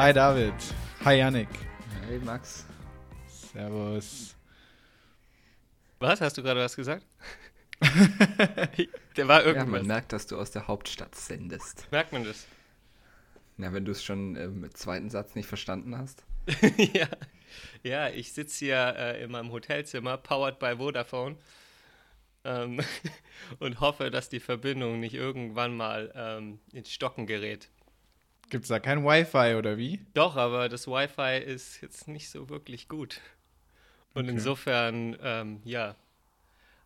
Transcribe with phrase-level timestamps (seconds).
[0.00, 0.54] Hi David.
[1.04, 1.50] Hi Yannick.
[2.08, 2.64] Hey Max.
[3.28, 4.34] Servus.
[5.98, 6.22] Was?
[6.22, 7.04] Hast du gerade was gesagt?
[7.82, 9.66] Der war irgendwas.
[9.66, 11.86] Ja, man merkt, dass du aus der Hauptstadt sendest.
[11.92, 12.46] Merkt man das?
[13.58, 16.24] Ja, wenn du es schon im zweiten Satz nicht verstanden hast.
[16.94, 17.08] ja.
[17.82, 21.36] ja, ich sitze hier äh, in meinem Hotelzimmer, powered by Vodafone.
[22.44, 22.80] Ähm,
[23.58, 27.68] und hoffe, dass die Verbindung nicht irgendwann mal ähm, ins Stocken gerät.
[28.50, 30.04] Gibt es da kein Wi-Fi oder wie?
[30.14, 33.20] Doch, aber das Wi-Fi ist jetzt nicht so wirklich gut.
[34.12, 34.32] Und Okay.
[34.32, 35.94] insofern, ähm, ja,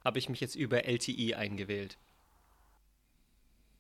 [0.05, 1.97] habe ich mich jetzt über LTE eingewählt.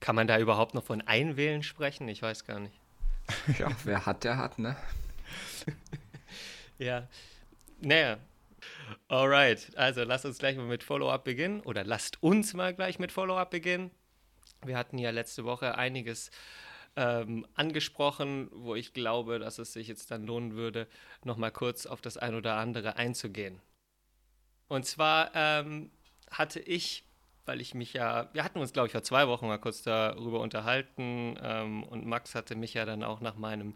[0.00, 2.08] Kann man da überhaupt noch von Einwählen sprechen?
[2.08, 2.74] Ich weiß gar nicht.
[3.58, 4.76] Ja, wer hat, der hat, ne?
[6.78, 7.06] Ja,
[7.80, 8.18] naja.
[9.08, 13.12] Alright, also lasst uns gleich mal mit Follow-up beginnen oder lasst uns mal gleich mit
[13.12, 13.90] Follow-up beginnen.
[14.64, 16.30] Wir hatten ja letzte Woche einiges
[16.96, 20.86] ähm, angesprochen, wo ich glaube, dass es sich jetzt dann lohnen würde,
[21.24, 23.60] nochmal kurz auf das ein oder andere einzugehen.
[24.68, 25.90] Und zwar ähm,
[26.30, 27.04] hatte ich,
[27.46, 30.40] weil ich mich ja, wir hatten uns, glaube ich, vor zwei Wochen mal kurz darüber
[30.40, 33.74] unterhalten ähm, und Max hatte mich ja dann auch nach meinem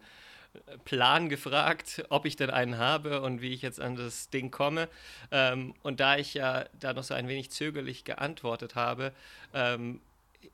[0.83, 4.89] Plan gefragt, ob ich denn einen habe und wie ich jetzt an das Ding komme.
[5.31, 9.13] Ähm, und da ich ja da noch so ein wenig zögerlich geantwortet habe,
[9.53, 10.01] ähm,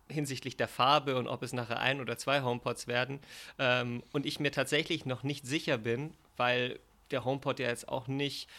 [0.09, 3.19] hinsichtlich der Farbe und ob es nachher ein oder zwei HomePods werden,
[3.59, 6.79] ähm, und ich mir tatsächlich noch nicht sicher bin, weil
[7.11, 8.49] der HomePod ja jetzt auch nicht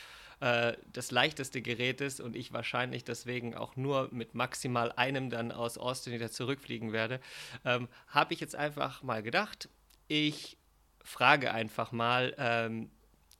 [0.40, 5.50] äh, das leichteste Gerät ist und ich wahrscheinlich deswegen auch nur mit maximal einem dann
[5.50, 7.20] aus Austin wieder zurückfliegen werde,
[7.64, 9.68] ähm, habe ich jetzt einfach mal gedacht,
[10.08, 10.56] ich
[11.02, 12.90] frage einfach mal ähm,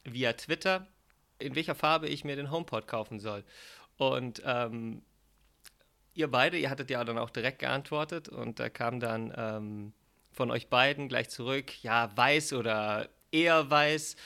[0.04, 0.86] via Twitter,
[1.38, 3.44] in welcher Farbe ich mir den HomePod kaufen soll.
[3.98, 5.03] Und ähm,
[6.16, 9.93] ihr beide, ihr hattet ja dann auch direkt geantwortet und da kam dann ähm,
[10.32, 14.16] von euch beiden gleich zurück, ja, weiß oder eher weiß.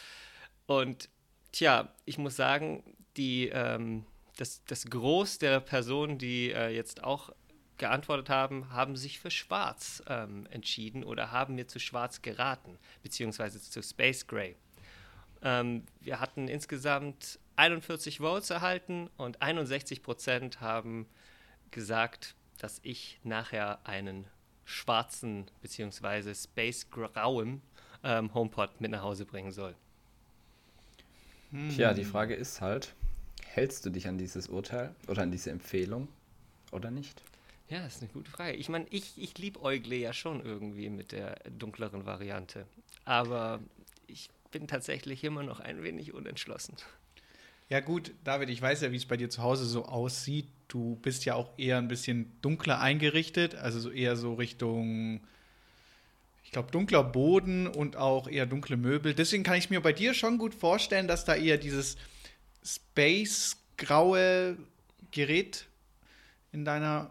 [0.67, 1.09] Und
[1.53, 2.85] tja, ich muss sagen,
[3.17, 4.07] die, ähm,
[4.37, 7.31] das, das Groß der Personen, die äh, jetzt auch
[7.77, 13.61] geantwortet haben, haben sich für Schwarz ähm, entschieden oder haben mir zu Schwarz geraten, beziehungsweise
[13.61, 14.55] zu Space Gray.
[15.43, 21.07] Ähm, wir hatten insgesamt 41 Votes erhalten und 61 Prozent haben
[21.71, 24.27] gesagt, dass ich nachher einen
[24.65, 27.63] schwarzen beziehungsweise Space Grauen
[28.05, 29.75] ähm, HomePod mit nach Hause bringen soll.
[31.71, 32.95] Tja, die Frage ist halt,
[33.45, 36.07] hältst du dich an dieses Urteil oder an diese Empfehlung
[36.71, 37.23] oder nicht?
[37.69, 38.53] Ja, das ist eine gute Frage.
[38.53, 42.67] Ich meine, ich, ich liebäugle ja schon irgendwie mit der dunkleren Variante.
[43.05, 43.61] Aber
[44.07, 46.77] ich bin tatsächlich immer noch ein wenig unentschlossen.
[47.69, 50.49] Ja gut, David, ich weiß ja, wie es bei dir zu Hause so aussieht.
[50.71, 55.21] Du bist ja auch eher ein bisschen dunkler eingerichtet, also so eher so Richtung,
[56.45, 59.13] ich glaube, dunkler Boden und auch eher dunkle Möbel.
[59.13, 61.97] Deswegen kann ich mir bei dir schon gut vorstellen, dass da eher dieses
[62.65, 64.59] space-graue
[65.11, 65.67] Gerät
[66.53, 67.11] in deiner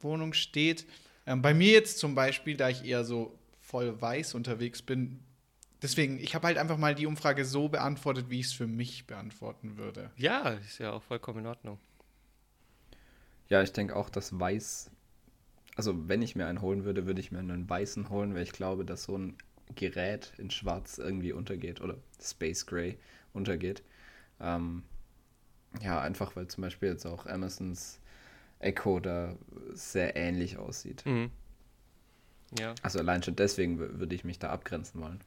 [0.00, 0.86] Wohnung steht.
[1.26, 5.20] Ähm, bei mir jetzt zum Beispiel, da ich eher so voll weiß unterwegs bin,
[5.82, 9.06] deswegen, ich habe halt einfach mal die Umfrage so beantwortet, wie ich es für mich
[9.06, 10.10] beantworten würde.
[10.16, 11.78] Ja, ist ja auch vollkommen in Ordnung.
[13.48, 14.90] Ja, ich denke auch, dass Weiß,
[15.76, 18.52] also wenn ich mir einen holen würde, würde ich mir einen weißen holen, weil ich
[18.52, 19.36] glaube, dass so ein
[19.74, 22.98] Gerät in Schwarz irgendwie untergeht oder Space Gray
[23.32, 23.82] untergeht.
[24.40, 24.82] Ähm,
[25.82, 28.00] ja, einfach weil zum Beispiel jetzt auch Amazons
[28.60, 29.36] Echo da
[29.72, 31.04] sehr ähnlich aussieht.
[31.06, 31.30] Mhm.
[32.58, 32.74] Ja.
[32.82, 35.20] Also allein schon deswegen wür- würde ich mich da abgrenzen wollen.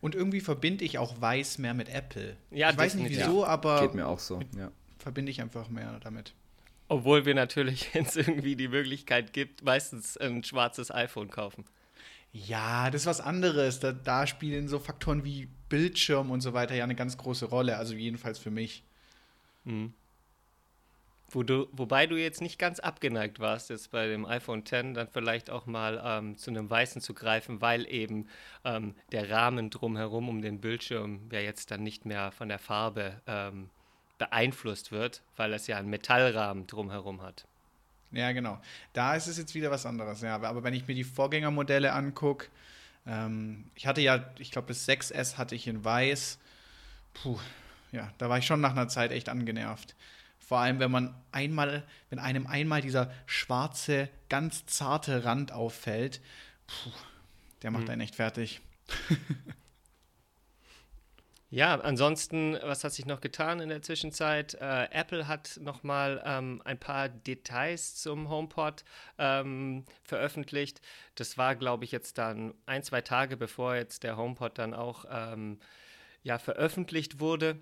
[0.00, 2.36] Und irgendwie verbinde ich auch weiß mehr mit Apple.
[2.50, 4.70] Ja, ich weiß nicht wieso, aber Geht mir auch so, ja.
[4.98, 6.34] verbinde ich einfach mehr damit.
[6.90, 11.64] Obwohl wir natürlich, wenn es irgendwie die Möglichkeit gibt, meistens ein schwarzes iPhone kaufen.
[12.32, 13.78] Ja, das ist was anderes.
[13.78, 17.76] Da, da spielen so Faktoren wie Bildschirm und so weiter ja eine ganz große Rolle.
[17.76, 18.82] Also jedenfalls für mich.
[19.62, 19.94] Mhm.
[21.28, 25.06] Wo du, wobei du jetzt nicht ganz abgeneigt warst, jetzt bei dem iPhone X dann
[25.12, 28.26] vielleicht auch mal ähm, zu einem weißen zu greifen, weil eben
[28.64, 33.20] ähm, der Rahmen drumherum um den Bildschirm ja jetzt dann nicht mehr von der Farbe
[33.28, 33.70] ähm,
[34.20, 37.46] beeinflusst wird, weil es ja einen Metallrahmen drumherum hat.
[38.12, 38.60] Ja, genau.
[38.92, 40.20] Da ist es jetzt wieder was anderes.
[40.20, 42.46] Ja, aber wenn ich mir die Vorgängermodelle angucke,
[43.06, 46.38] ähm, ich hatte ja, ich glaube, das 6S hatte ich in weiß.
[47.14, 47.38] Puh,
[47.92, 49.94] ja, da war ich schon nach einer Zeit echt angenervt.
[50.38, 56.20] Vor allem, wenn man einmal, wenn einem einmal dieser schwarze, ganz zarte Rand auffällt,
[56.66, 56.90] puh,
[57.62, 57.90] der macht Mhm.
[57.90, 58.60] einen echt fertig.
[61.52, 64.54] Ja, ansonsten, was hat sich noch getan in der Zwischenzeit?
[64.54, 68.84] Äh, Apple hat noch mal ähm, ein paar Details zum HomePod
[69.18, 70.80] ähm, veröffentlicht.
[71.16, 75.04] Das war, glaube ich, jetzt dann ein, zwei Tage bevor jetzt der HomePod dann auch
[75.10, 75.58] ähm,
[76.22, 77.60] ja, veröffentlicht wurde.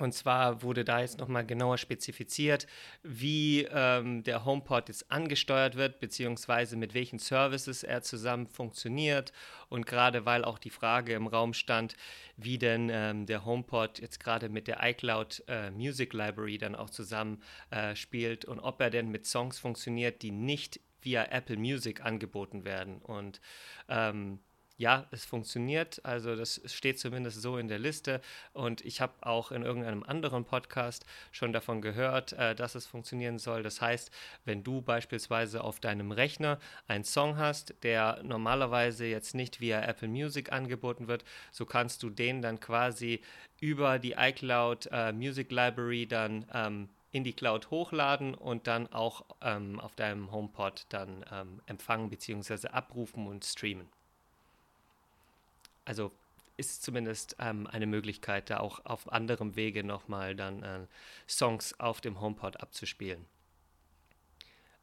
[0.00, 2.66] Und zwar wurde da jetzt nochmal genauer spezifiziert,
[3.02, 9.32] wie ähm, der HomePod jetzt angesteuert wird, beziehungsweise mit welchen Services er zusammen funktioniert.
[9.68, 11.96] Und gerade weil auch die Frage im Raum stand,
[12.38, 16.88] wie denn ähm, der HomePod jetzt gerade mit der iCloud äh, Music Library dann auch
[16.88, 22.02] zusammen äh, spielt und ob er denn mit Songs funktioniert, die nicht via Apple Music
[22.04, 23.02] angeboten werden.
[23.02, 23.40] Und
[23.88, 24.40] ähm,
[24.80, 26.00] ja, es funktioniert.
[26.04, 28.22] Also das steht zumindest so in der Liste.
[28.54, 33.38] Und ich habe auch in irgendeinem anderen Podcast schon davon gehört, äh, dass es funktionieren
[33.38, 33.62] soll.
[33.62, 34.10] Das heißt,
[34.46, 40.08] wenn du beispielsweise auf deinem Rechner einen Song hast, der normalerweise jetzt nicht via Apple
[40.08, 43.20] Music angeboten wird, so kannst du den dann quasi
[43.60, 49.26] über die iCloud äh, Music Library dann ähm, in die Cloud hochladen und dann auch
[49.42, 52.68] ähm, auf deinem HomePod dann ähm, empfangen bzw.
[52.68, 53.90] abrufen und streamen.
[55.84, 56.12] Also
[56.56, 60.86] ist zumindest ähm, eine Möglichkeit, da auch auf anderem Wege nochmal dann äh,
[61.26, 63.24] Songs auf dem HomePod abzuspielen.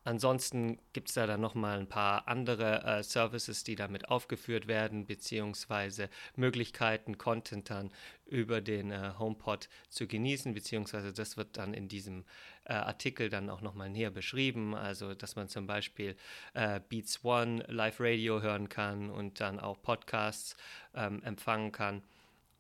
[0.08, 5.06] Ansonsten gibt es da dann nochmal ein paar andere äh, Services, die damit aufgeführt werden,
[5.06, 7.92] beziehungsweise Möglichkeiten, Content dann
[8.26, 12.24] über den äh, HomePod zu genießen, beziehungsweise das wird dann in diesem
[12.64, 16.16] äh, Artikel dann auch nochmal näher beschrieben, also dass man zum Beispiel
[16.54, 20.56] äh, Beats One Live Radio hören kann und dann auch Podcasts
[20.96, 22.02] ähm, empfangen kann.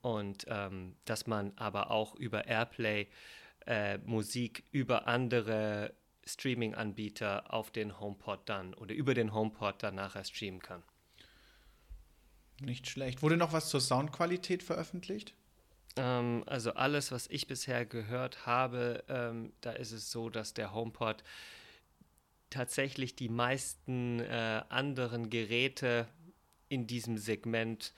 [0.01, 3.07] Und ähm, dass man aber auch über Airplay
[3.65, 5.93] äh, Musik über andere
[6.27, 10.83] Streaming-Anbieter auf den HomePod dann oder über den HomePod dann nachher streamen kann.
[12.59, 13.21] Nicht schlecht.
[13.21, 15.33] Wurde noch was zur Soundqualität veröffentlicht?
[15.95, 20.73] Ähm, also alles, was ich bisher gehört habe, ähm, da ist es so, dass der
[20.73, 21.23] HomePod
[22.49, 26.07] tatsächlich die meisten äh, anderen Geräte
[26.69, 27.93] in diesem Segment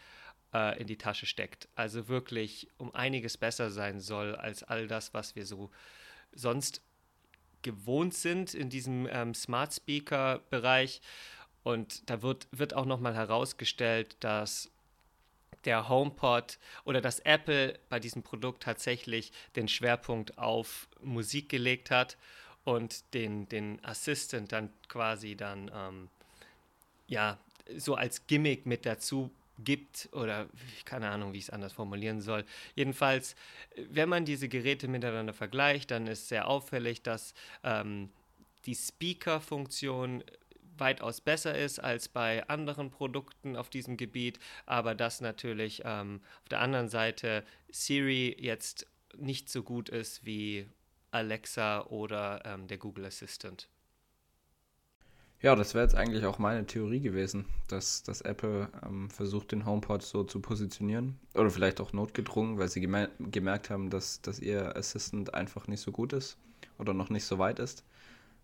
[0.53, 1.69] äh, in die Tasche steckt.
[1.75, 5.69] Also wirklich um einiges besser sein soll als all das, was wir so
[6.31, 6.81] sonst
[7.61, 11.01] gewohnt sind in diesem ähm, Smart Speaker Bereich.
[11.63, 14.71] Und da wird, wird auch nochmal herausgestellt, dass
[15.65, 22.17] der HomePod oder dass Apple bei diesem Produkt tatsächlich den Schwerpunkt auf Musik gelegt hat
[22.63, 26.09] und den, den Assistant dann quasi dann ähm,
[27.07, 27.37] ja
[27.77, 29.31] so als Gimmick mit dazu
[29.63, 30.47] gibt oder
[30.85, 32.45] keine Ahnung, wie ich es anders formulieren soll.
[32.75, 33.35] Jedenfalls,
[33.75, 37.33] wenn man diese Geräte miteinander vergleicht, dann ist sehr auffällig, dass
[37.63, 38.09] ähm,
[38.65, 40.23] die Speaker-Funktion
[40.77, 46.49] weitaus besser ist als bei anderen Produkten auf diesem Gebiet, aber dass natürlich ähm, auf
[46.49, 50.67] der anderen Seite Siri jetzt nicht so gut ist wie
[51.11, 53.67] Alexa oder ähm, der Google Assistant.
[55.41, 59.65] Ja, das wäre jetzt eigentlich auch meine Theorie gewesen, dass, dass Apple ähm, versucht, den
[59.65, 61.17] HomePod so zu positionieren.
[61.33, 65.79] Oder vielleicht auch notgedrungen, weil sie gemer gemerkt haben, dass, dass ihr Assistant einfach nicht
[65.79, 66.37] so gut ist
[66.77, 67.85] oder noch nicht so weit ist.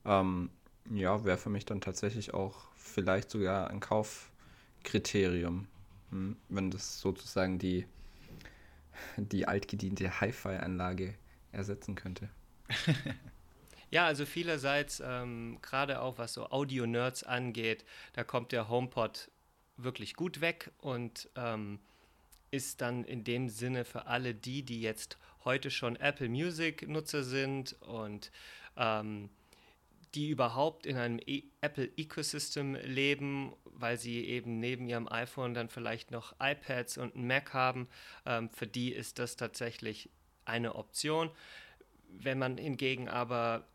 [0.05, 0.49] Ähm,
[0.89, 5.67] ja, wäre für mich dann tatsächlich auch vielleicht sogar ein Kaufkriterium,
[6.11, 7.85] hm, wenn das sozusagen die,
[9.17, 11.15] die altgediente Hi-Fi-Anlage
[11.51, 12.29] ersetzen könnte.
[13.91, 19.29] Ja, also vielerseits, ähm, gerade auch was so Audio-Nerds angeht, da kommt der HomePod
[19.77, 21.79] wirklich gut weg und ähm,
[22.51, 27.73] ist dann in dem Sinne für alle die, die jetzt heute schon Apple Music-Nutzer sind
[27.81, 28.31] und
[28.77, 29.29] ähm,
[30.15, 35.69] die überhaupt in einem e Apple Ecosystem leben, weil sie eben neben ihrem iPhone dann
[35.69, 37.87] vielleicht noch iPads und einen Mac haben,
[38.25, 40.09] ähm, für die ist das tatsächlich
[40.45, 41.29] eine Option.
[42.07, 43.65] Wenn man hingegen aber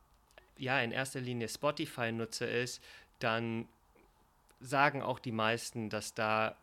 [0.61, 2.83] ja in erster Linie Spotify-Nutzer ist,
[3.19, 3.67] dann
[4.61, 6.57] sagen auch die meisten, dass da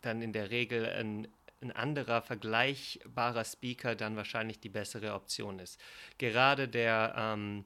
[0.00, 1.28] dann in der Regel ein,
[1.60, 5.80] ein anderer vergleichbarer Speaker dann wahrscheinlich die bessere Option ist.
[6.18, 7.64] Gerade der ähm,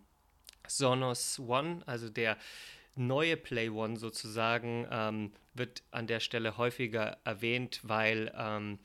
[0.66, 2.36] Sonos One, also der
[2.96, 8.78] neue Play One sozusagen, ähm, wird an der Stelle häufiger erwähnt, weil ähm,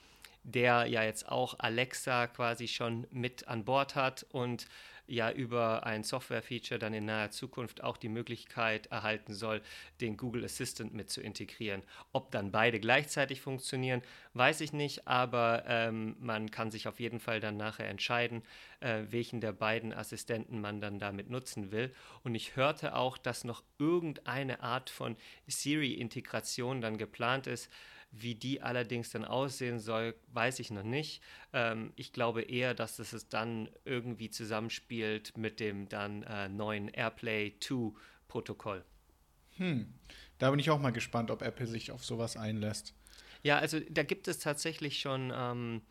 [0.43, 4.67] der ja jetzt auch Alexa quasi schon mit an Bord hat und
[5.11, 9.61] ja über ein Software-Feature dann in naher Zukunft auch die Möglichkeit erhalten soll,
[9.99, 11.83] den Google Assistant mit zu integrieren.
[12.13, 14.01] Ob dann beide gleichzeitig funktionieren,
[14.33, 18.43] weiß ich nicht, aber ähm, man kann sich auf jeden Fall dann nachher entscheiden,
[18.79, 21.93] äh, welchen der beiden Assistenten man dann damit nutzen will.
[22.23, 25.15] Und ich hörte auch, dass noch irgendeine Art von
[25.47, 27.69] Siri-Integration dann geplant ist.
[28.11, 31.23] Wie die allerdings dann aussehen soll, weiß ich noch nicht.
[31.53, 37.55] Ähm, ich glaube eher, dass es dann irgendwie zusammenspielt mit dem dann äh, neuen AirPlay
[37.59, 37.93] 2
[38.27, 38.83] Protokoll.
[39.57, 39.93] Hm.
[40.39, 42.93] Da bin ich auch mal gespannt, ob Apple sich auf sowas einlässt.
[43.43, 45.81] Ja, also da gibt es tatsächlich schon ähm,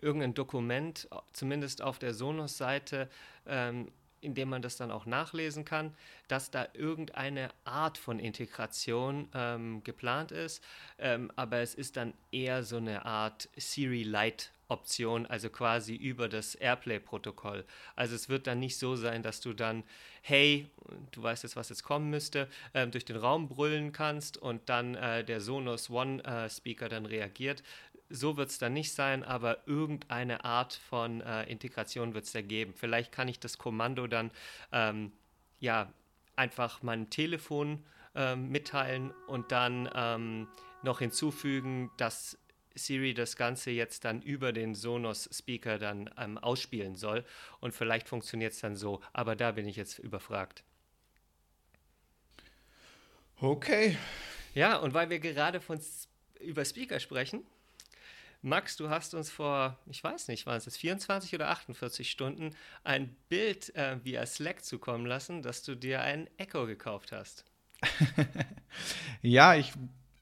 [0.00, 3.08] irgendein Dokument, zumindest auf der Sonos-Seite,
[3.46, 5.94] ähm, in dem man das dann auch nachlesen kann,
[6.28, 10.62] dass da irgendeine Art von Integration ähm, geplant ist,
[10.98, 16.28] ähm, aber es ist dann eher so eine Art Siri Lite Option, also quasi über
[16.28, 17.64] das Airplay-Protokoll.
[17.96, 19.82] Also es wird dann nicht so sein, dass du dann,
[20.20, 20.68] hey,
[21.10, 24.94] du weißt jetzt, was jetzt kommen müsste, äh, durch den Raum brüllen kannst und dann
[24.94, 27.62] äh, der Sonos One-Speaker äh, dann reagiert.
[28.10, 32.40] So wird es dann nicht sein, aber irgendeine Art von äh, Integration wird es da
[32.40, 32.72] geben.
[32.74, 34.30] Vielleicht kann ich das Kommando dann
[34.72, 35.12] ähm,
[35.60, 35.92] ja
[36.36, 37.84] einfach mein Telefon
[38.14, 40.48] ähm, mitteilen und dann ähm,
[40.82, 42.38] noch hinzufügen, dass
[42.74, 47.24] Siri das Ganze jetzt dann über den Sonos-Speaker dann ähm, ausspielen soll.
[47.60, 50.62] Und vielleicht funktioniert es dann so, aber da bin ich jetzt überfragt.
[53.40, 53.96] Okay.
[54.54, 55.80] Ja, und weil wir gerade von
[56.40, 57.44] über Speaker sprechen,
[58.40, 62.54] Max, du hast uns vor, ich weiß nicht, waren es jetzt 24 oder 48 Stunden
[62.84, 67.44] ein Bild äh, via Slack zukommen lassen, dass du dir ein Echo gekauft hast.
[69.22, 69.72] ja, ich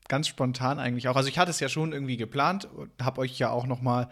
[0.09, 1.17] ganz spontan eigentlich auch.
[1.17, 4.09] Also ich hatte es ja schon irgendwie geplant und habe euch ja auch noch mal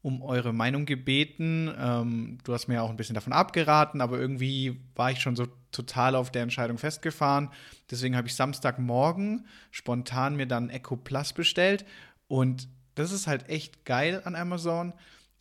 [0.00, 1.74] um eure Meinung gebeten.
[1.78, 5.48] Ähm, du hast mir auch ein bisschen davon abgeraten, aber irgendwie war ich schon so
[5.72, 7.50] total auf der Entscheidung festgefahren.
[7.90, 11.84] Deswegen habe ich Samstagmorgen spontan mir dann Echo Plus bestellt
[12.28, 14.92] und das ist halt echt geil an Amazon.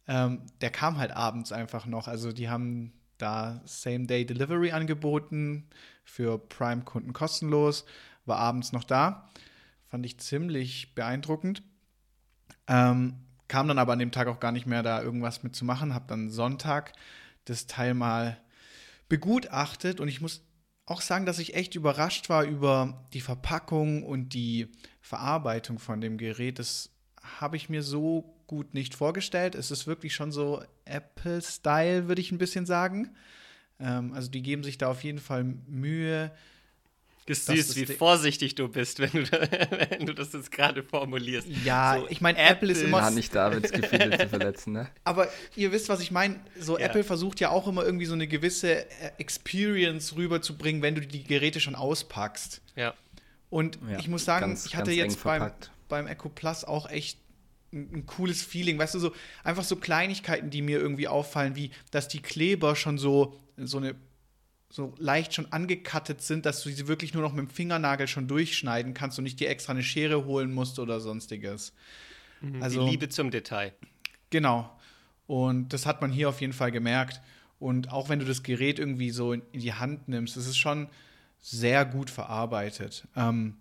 [0.08, 2.08] Ähm, der kam halt abends einfach noch.
[2.08, 5.68] Also die haben da Same-Day-Delivery angeboten
[6.04, 7.86] für Prime-Kunden kostenlos,
[8.26, 9.30] war abends noch da.
[9.90, 11.64] Fand ich ziemlich beeindruckend.
[12.68, 13.16] Ähm,
[13.48, 15.94] kam dann aber an dem Tag auch gar nicht mehr da irgendwas mitzumachen.
[15.94, 16.94] Hab dann Sonntag
[17.46, 18.38] das Teil mal
[19.10, 20.44] begutachtet und ich muss
[20.86, 24.72] auch sagen, dass ich echt überrascht war über die Verpackung und die
[25.02, 26.60] Verarbeitung von dem Gerät.
[26.60, 26.90] Das
[27.40, 29.56] habe ich mir so gut nicht vorgestellt.
[29.56, 33.16] Es ist wirklich schon so Apple-Style, würde ich ein bisschen sagen.
[33.80, 36.32] Ähm, also die geben sich da auf jeden Fall Mühe,
[37.28, 39.32] ist süß, wie vorsichtig du bist, wenn du,
[39.90, 41.48] wenn du das jetzt gerade formulierst.
[41.66, 43.00] Ja, so, ich meine, Apple, Apple ist immer.
[43.00, 44.88] Ja, nicht Davids Gefühle zu verletzen, ne?
[45.04, 46.40] Aber ihr wisst, was ich meine.
[46.58, 46.86] So, ja.
[46.86, 51.24] Apple versucht ja auch immer irgendwie so eine gewisse äh, Experience rüberzubringen, wenn du die
[51.24, 52.62] Geräte schon auspackst.
[52.78, 52.94] Ja.
[53.50, 55.52] Und ja, ich muss sagen, ganz, ich hatte jetzt beim,
[55.88, 57.20] beim Echo Plus auch echt
[57.74, 58.78] ein, ein, cooles Feeling.
[58.78, 59.14] Weißt du, so
[59.44, 63.96] einfach so Kleinigkeiten, die mir irgendwie auffallen, wie dass die Kleber schon so, so eine
[64.70, 68.28] so leicht schon angekattet sind, dass du sie wirklich nur noch mit dem Fingernagel schon
[68.28, 71.74] durchschneiden kannst und nicht dir extra eine Schere holen musst oder sonstiges.
[72.42, 73.74] Mhm, also, die Liebe zum Detail.
[74.30, 74.70] Genau.
[75.26, 77.22] Und das hat man hier auf jeden Fall gemerkt.
[77.60, 80.90] Und auch wenn du das Gerät irgendwie so in die Hand nimmst, es ist schon
[81.40, 83.08] sehr gut verarbeitet.
[83.16, 83.58] Ähm,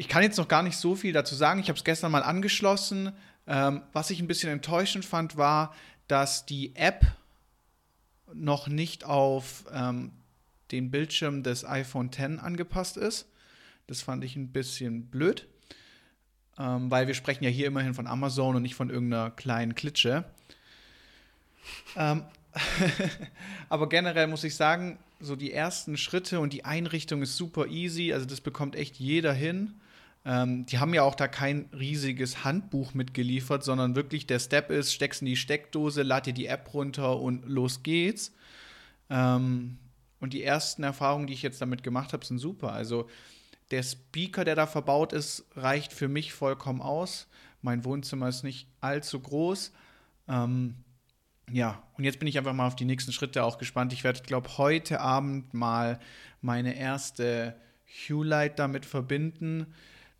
[0.00, 1.60] ich kann jetzt noch gar nicht so viel dazu sagen.
[1.60, 3.12] Ich habe es gestern mal angeschlossen.
[3.46, 5.74] Ähm, was ich ein bisschen enttäuschend fand, war,
[6.08, 7.06] dass die App
[8.32, 10.12] noch nicht auf ähm,
[10.70, 13.26] den Bildschirm des iPhone X angepasst ist.
[13.88, 15.46] Das fand ich ein bisschen blöd,
[16.58, 20.24] ähm, weil wir sprechen ja hier immerhin von Amazon und nicht von irgendeiner kleinen Klitsche.
[21.94, 22.24] Ähm,
[23.68, 28.14] aber generell muss ich sagen, so die ersten Schritte und die Einrichtung ist super easy.
[28.14, 29.74] Also das bekommt echt jeder hin.
[30.24, 34.92] Ähm, die haben ja auch da kein riesiges Handbuch mitgeliefert, sondern wirklich der Step ist,
[34.92, 38.32] steckst in die Steckdose, lad dir die App runter und los geht's.
[39.08, 39.78] Ähm,
[40.20, 42.72] und die ersten Erfahrungen, die ich jetzt damit gemacht habe, sind super.
[42.72, 43.08] Also
[43.70, 47.28] der Speaker, der da verbaut ist, reicht für mich vollkommen aus.
[47.62, 49.72] Mein Wohnzimmer ist nicht allzu groß.
[50.28, 50.76] Ähm,
[51.50, 53.92] ja, und jetzt bin ich einfach mal auf die nächsten Schritte auch gespannt.
[53.92, 55.98] Ich werde, glaube heute Abend mal
[56.42, 59.66] meine erste Hue-Light damit verbinden.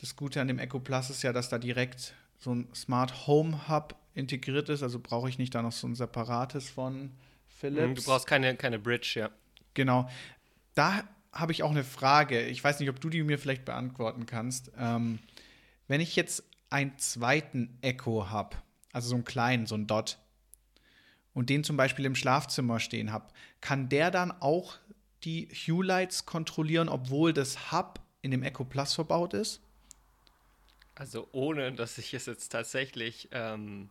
[0.01, 3.69] Das Gute an dem Echo Plus ist ja, dass da direkt so ein Smart Home
[3.69, 4.83] Hub integriert ist.
[4.83, 7.11] Also brauche ich nicht da noch so ein separates von
[7.47, 8.03] Philips.
[8.03, 9.31] Du brauchst keine, keine Bridge, ja.
[9.75, 10.09] Genau.
[10.75, 12.41] Da habe ich auch eine Frage.
[12.47, 14.73] Ich weiß nicht, ob du die mir vielleicht beantworten kannst.
[14.79, 15.19] Ähm,
[15.87, 18.57] wenn ich jetzt einen zweiten Echo habe,
[18.93, 20.17] also so einen kleinen, so einen Dot,
[21.35, 23.27] und den zum Beispiel im Schlafzimmer stehen habe,
[23.61, 24.79] kann der dann auch
[25.25, 29.61] die Hue Lights kontrollieren, obwohl das Hub in dem Echo Plus verbaut ist?
[31.01, 33.89] Also ohne, dass ich es jetzt tatsächlich ähm,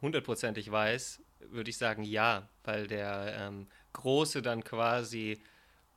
[0.00, 5.42] hundertprozentig weiß, würde ich sagen ja, weil der ähm, Große dann quasi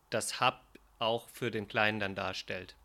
[0.09, 0.59] das Hub
[0.99, 2.75] auch für den Kleinen dann darstellt.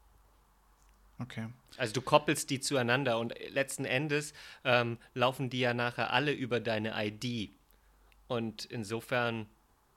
[1.19, 1.49] Okay.
[1.77, 4.33] Also du koppelst die zueinander und letzten Endes
[4.63, 7.51] ähm, laufen die ja nachher alle über deine ID.
[8.29, 9.49] Und insofern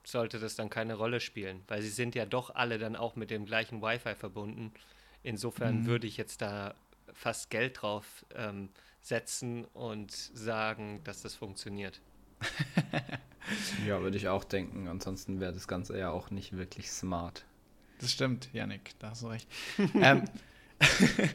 [0.03, 3.29] sollte das dann keine Rolle spielen, weil sie sind ja doch alle dann auch mit
[3.29, 4.73] dem gleichen Wi-Fi verbunden.
[5.21, 5.85] Insofern mhm.
[5.85, 6.73] würde ich jetzt da
[7.13, 8.69] fast Geld drauf ähm,
[9.01, 12.01] setzen und sagen, dass das funktioniert.
[13.87, 14.87] ja, würde ich auch denken.
[14.87, 17.45] Ansonsten wäre das Ganze ja auch nicht wirklich smart.
[17.99, 19.47] Das stimmt, Janik, da hast du recht.
[19.95, 20.25] ähm,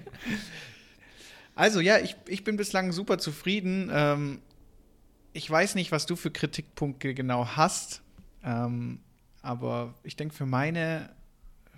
[1.54, 3.88] also ja, ich, ich bin bislang super zufrieden.
[3.92, 4.40] Ähm,
[5.32, 8.02] ich weiß nicht, was du für Kritikpunkte genau hast,
[8.42, 9.00] ähm,
[9.42, 11.10] aber ich denke, für meine,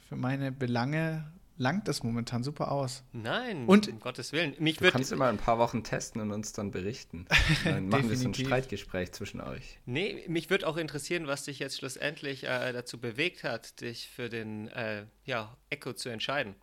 [0.08, 3.02] für meine Belange langt das momentan super aus.
[3.12, 4.54] Nein, und, um Gottes Willen.
[4.58, 7.26] Mich du kannst immer ein paar Wochen testen und uns dann berichten.
[7.64, 9.78] Dann machen wir so ein Streitgespräch zwischen euch.
[9.84, 14.28] Nee, mich würde auch interessieren, was dich jetzt schlussendlich äh, dazu bewegt hat, dich für
[14.28, 16.54] den äh, ja, Echo zu entscheiden.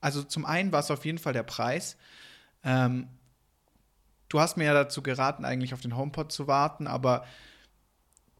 [0.00, 1.96] Also zum einen war es auf jeden Fall der Preis.
[2.62, 3.08] Ähm,
[4.28, 7.26] du hast mir ja dazu geraten, eigentlich auf den HomePod zu warten, aber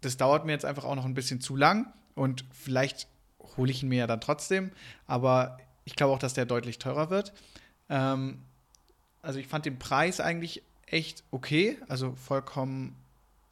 [0.03, 3.09] das dauert mir jetzt einfach auch noch ein bisschen zu lang und vielleicht
[3.57, 4.71] hole ich ihn mir ja dann trotzdem,
[5.07, 7.33] aber ich glaube auch, dass der deutlich teurer wird.
[7.89, 8.43] Ähm,
[9.23, 12.97] also ich fand den Preis eigentlich echt okay, also vollkommen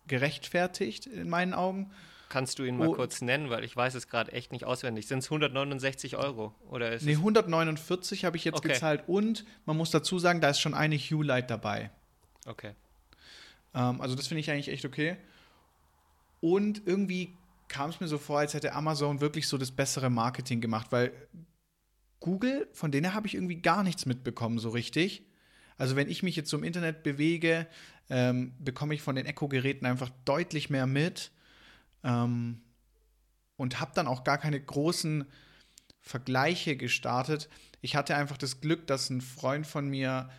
[0.07, 1.91] gerechtfertigt in meinen Augen.
[2.29, 2.95] Kannst du ihn mal oh.
[2.95, 5.07] kurz nennen, weil ich weiß es gerade echt nicht auswendig.
[5.07, 8.69] Sind es 169 Euro oder ist Nee, 149 habe ich jetzt okay.
[8.69, 11.91] gezahlt und man muss dazu sagen, da ist schon eine Hue Light dabei.
[12.47, 12.73] Okay.
[13.75, 15.17] Ähm, also das finde ich eigentlich echt okay.
[16.41, 17.37] Und irgendwie
[17.69, 21.12] kam es mir so vor, als hätte Amazon wirklich so das bessere Marketing gemacht, weil
[22.25, 25.26] Google, von denen habe ich irgendwie gar nichts mitbekommen so richtig.
[25.76, 27.66] Also wenn ich mich jetzt so im Internet bewege,
[28.09, 31.33] ähm, bekomme ich von den Echo-Geräten einfach deutlich mehr mit.
[32.02, 32.62] Ähm,
[33.57, 35.26] und habe dann auch gar keine großen
[36.00, 37.50] Vergleiche gestartet.
[37.83, 40.31] Ich hatte einfach das Glück, dass ein Freund von mir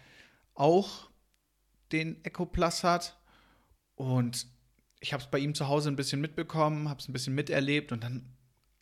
[0.56, 1.12] auch
[1.92, 3.16] den Echo Plus hat
[3.94, 4.48] und
[5.00, 7.92] ich habe es bei ihm zu Hause ein bisschen mitbekommen, habe es ein bisschen miterlebt
[7.92, 8.35] und dann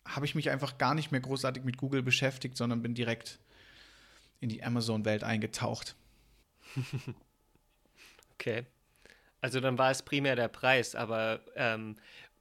[0.06, 3.38] habe ich mich einfach gar nicht mehr großartig mit Google beschäftigt, sondern bin direkt
[4.40, 5.96] in die Amazon-Welt eingetaucht.
[8.34, 8.66] okay.
[9.40, 11.96] Also dann war es primär der Preis, aber ähm,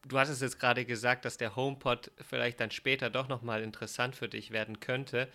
[0.08, 4.30] du hattest jetzt gerade gesagt, dass der HomePod vielleicht dann später doch nochmal interessant für
[4.30, 5.30] dich werden könnte.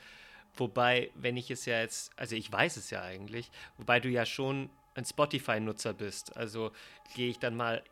[0.57, 4.27] Wobei, wenn ich es ja jetzt, also ich weiß es ja eigentlich, wobei du ja
[4.27, 6.37] schon ein Spotify-Nutzer bist.
[6.37, 6.73] Also
[7.15, 7.83] gehe ich dann mal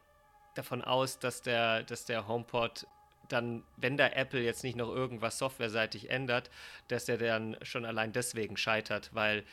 [0.55, 2.87] davon aus, dass der, dass der HomePod
[3.29, 6.51] dann, wenn der Apple jetzt nicht noch irgendwas softwareseitig ändert,
[6.89, 9.45] dass der dann schon allein deswegen scheitert, weil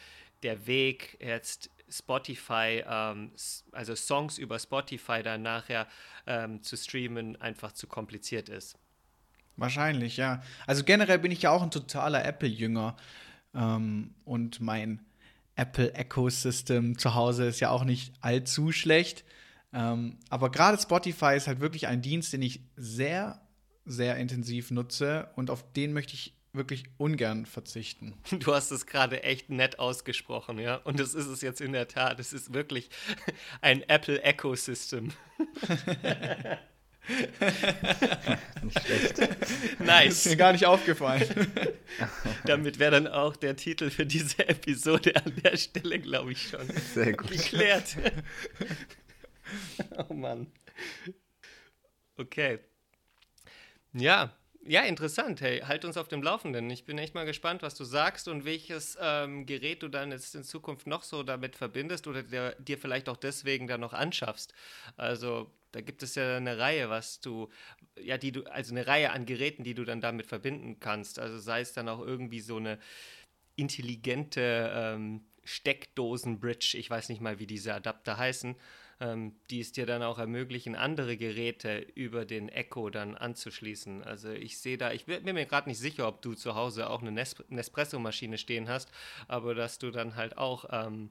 [0.43, 3.31] der Weg jetzt Spotify, ähm,
[3.71, 5.88] also Songs über Spotify dann nachher
[6.27, 8.77] ähm, zu streamen, einfach zu kompliziert ist.
[9.55, 10.41] Wahrscheinlich, ja.
[10.65, 12.95] Also generell bin ich ja auch ein totaler Apple-Jünger.
[13.53, 15.05] Ähm, und mein
[15.55, 19.23] Apple Ecosystem zu Hause ist ja auch nicht allzu schlecht.
[19.71, 23.41] Ähm, aber gerade Spotify ist halt wirklich ein Dienst, den ich sehr,
[23.86, 28.13] sehr intensiv nutze und auf den möchte ich wirklich ungern verzichten.
[28.39, 30.76] Du hast es gerade echt nett ausgesprochen, ja.
[30.78, 32.19] Und das ist es jetzt in der Tat.
[32.19, 32.89] Es ist wirklich
[33.62, 35.12] ein Apple Ecosystem.
[38.63, 39.17] nicht schlecht.
[39.80, 40.06] Nice.
[40.06, 41.28] Das ist mir gar nicht aufgefallen.
[42.46, 46.65] Damit wäre dann auch der Titel für diese Episode an der Stelle, glaube ich, schon
[46.93, 47.30] Sehr gut.
[47.30, 47.98] geklärt.
[50.10, 50.48] oh Mann.
[52.15, 52.60] Okay.
[53.93, 54.34] Ja,
[54.65, 55.41] ja, interessant.
[55.41, 56.69] Hey, halt uns auf dem Laufenden.
[56.69, 60.36] Ich bin echt mal gespannt, was du sagst und welches ähm, Gerät du dann jetzt
[60.36, 64.53] in Zukunft noch so damit verbindest oder dir, dir vielleicht auch deswegen dann noch anschaffst.
[64.95, 67.49] Also da gibt es ja eine Reihe, was du,
[68.01, 71.19] ja, die du, also eine Reihe an Geräten, die du dann damit verbinden kannst.
[71.19, 72.79] Also sei es dann auch irgendwie so eine
[73.56, 78.56] intelligente ähm, Steckdosen-Bridge, ich weiß nicht mal, wie diese Adapter heißen,
[78.99, 84.03] ähm, die es dir dann auch ermöglichen, andere Geräte über den Echo dann anzuschließen.
[84.03, 87.01] Also ich sehe da, ich bin mir gerade nicht sicher, ob du zu Hause auch
[87.01, 88.89] eine Nes Nespresso-Maschine stehen hast,
[89.27, 91.10] aber dass du dann halt auch ähm,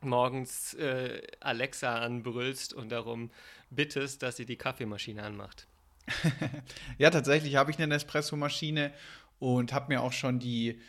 [0.00, 3.30] morgens äh, Alexa anbrüllst und darum
[3.70, 5.66] bittest, dass sie die Kaffeemaschine anmacht.
[6.98, 8.92] ja, tatsächlich habe ich eine Nespresso-Maschine
[9.38, 10.80] und habe mir auch schon die,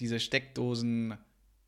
[0.00, 1.16] diese Steckdosen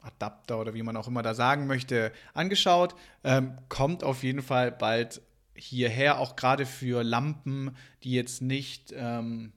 [0.01, 2.95] Adapter oder wie man auch immer da sagen möchte, angeschaut.
[3.25, 5.23] Ähm, kommt auf jeden Fall bald
[5.55, 9.53] hierher, auch gerade für Lampen, die jetzt nicht ähm,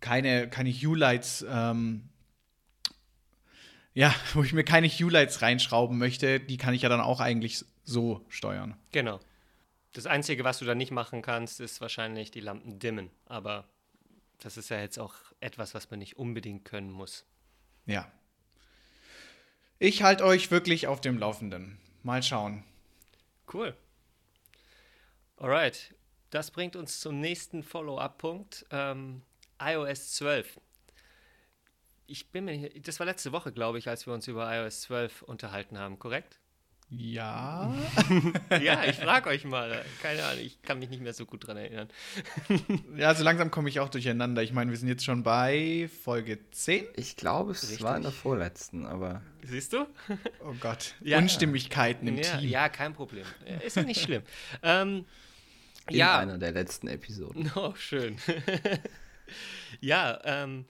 [0.00, 2.08] keine, keine Hue-Lights, ähm,
[3.94, 7.64] ja, wo ich mir keine Hue-Lights reinschrauben möchte, die kann ich ja dann auch eigentlich
[7.84, 8.76] so steuern.
[8.92, 9.20] Genau.
[9.92, 13.10] Das Einzige, was du da nicht machen kannst, ist wahrscheinlich die Lampen dimmen.
[13.24, 13.66] Aber
[14.40, 17.24] das ist ja jetzt auch etwas, was man nicht unbedingt können muss.
[17.86, 18.10] Ja,
[19.78, 21.78] ich halte euch wirklich auf dem Laufenden.
[22.02, 22.64] Mal schauen.
[23.52, 23.76] Cool.
[25.36, 25.94] Alright,
[26.30, 28.66] das bringt uns zum nächsten Follow-up-Punkt.
[28.70, 29.22] Ähm,
[29.60, 30.60] iOS 12.
[32.06, 35.22] Ich bin mir, das war letzte Woche, glaube ich, als wir uns über iOS 12
[35.22, 36.38] unterhalten haben, korrekt?
[36.88, 37.74] Ja.
[38.50, 39.84] ja, ich frage euch mal.
[40.02, 41.88] Keine Ahnung, ich kann mich nicht mehr so gut dran erinnern.
[42.96, 44.42] ja, so langsam komme ich auch durcheinander.
[44.42, 46.86] Ich meine, wir sind jetzt schon bei Folge 10.
[46.94, 47.82] Ich glaube, es Richtig.
[47.82, 49.20] war in der vorletzten, aber.
[49.42, 49.86] Siehst du?
[50.40, 50.94] Oh Gott.
[51.06, 51.18] Ja.
[51.18, 52.48] Unstimmigkeiten im ja, Team.
[52.48, 53.24] Ja, kein Problem.
[53.64, 54.22] Ist ja nicht schlimm.
[54.62, 55.04] ähm,
[55.88, 56.18] in ja.
[56.18, 57.50] einer der letzten Episoden.
[57.54, 58.16] Oh, schön.
[59.80, 60.64] ja, ähm,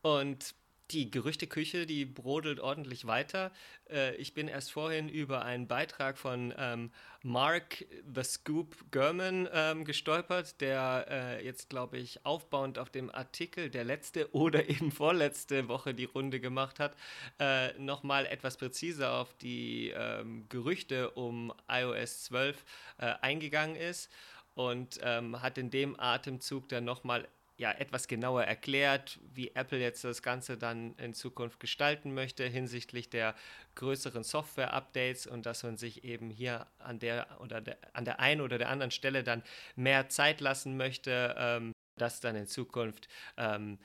[0.00, 0.54] und
[0.90, 3.50] die Gerüchteküche, die brodelt ordentlich weiter.
[3.90, 6.90] Äh, ich bin erst vorhin über einen Beitrag von ähm,
[7.22, 13.70] Mark The Scoop Gurman ähm, gestolpert, der äh, jetzt, glaube ich, aufbauend auf dem Artikel,
[13.70, 16.96] der letzte oder eben vorletzte Woche die Runde gemacht hat,
[17.38, 22.64] äh, nochmal etwas präziser auf die ähm, Gerüchte um iOS 12
[22.98, 24.10] äh, eingegangen ist
[24.54, 30.22] und hat in dem Atemzug dann nochmal ja, etwas genauer erklärt, wie Apple jetzt das
[30.22, 33.34] Ganze dann in Zukunft gestalten möchte hinsichtlich der
[33.76, 38.40] größeren Software-Updates und dass man sich eben hier an der oder der, an der einen
[38.40, 39.44] oder der anderen Stelle dann
[39.76, 43.78] mehr Zeit lassen möchte, ähm, dass dann in Zukunft ähm,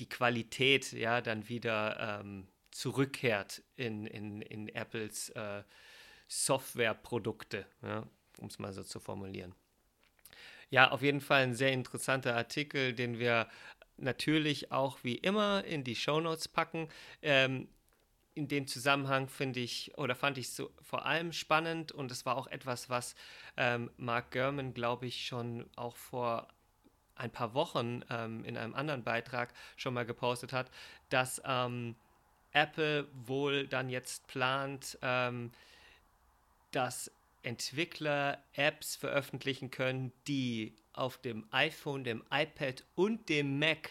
[0.00, 5.62] die Qualität ja dann wieder ähm, zurückkehrt in, in, in Apples äh,
[6.26, 8.04] Softwareprodukte, ja,
[8.38, 9.54] um es mal so zu formulieren.
[10.70, 13.48] Ja, auf jeden Fall ein sehr interessanter Artikel, den wir
[13.98, 16.88] natürlich auch wie immer in die Shownotes packen.
[17.22, 17.68] Ähm,
[18.34, 22.36] in dem Zusammenhang finde ich oder fand ich so vor allem spannend und es war
[22.36, 23.14] auch etwas, was
[23.56, 26.48] ähm, Mark Gurman, glaube ich, schon auch vor
[27.16, 30.70] ein paar Wochen ähm, in einem anderen Beitrag schon mal gepostet hat,
[31.08, 31.96] dass ähm,
[32.52, 35.52] Apple wohl dann jetzt plant, ähm,
[36.72, 37.10] dass
[37.46, 43.90] Entwickler Apps veröffentlichen können, die auf dem iPhone, dem iPad und dem Mac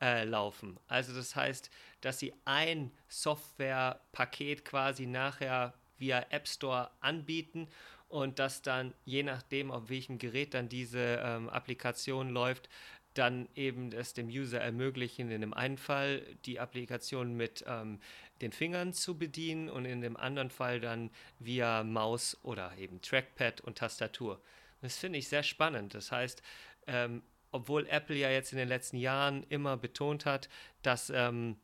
[0.00, 0.78] äh, laufen.
[0.88, 1.70] Also das heißt,
[2.02, 7.68] dass sie ein Softwarepaket quasi nachher via App Store anbieten
[8.08, 12.68] und dass dann je nachdem, auf welchem Gerät dann diese ähm, Applikation läuft,
[13.14, 18.00] dann eben es dem User ermöglichen, in dem einen Fall die Applikation mit ähm,
[18.40, 23.60] den Fingern zu bedienen und in dem anderen Fall dann via Maus oder eben Trackpad
[23.60, 24.40] und Tastatur.
[24.80, 25.94] Das finde ich sehr spannend.
[25.94, 26.42] Das heißt,
[26.86, 27.22] ähm,
[27.52, 30.48] obwohl Apple ja jetzt in den letzten Jahren immer betont hat,
[30.82, 31.56] dass, ähm,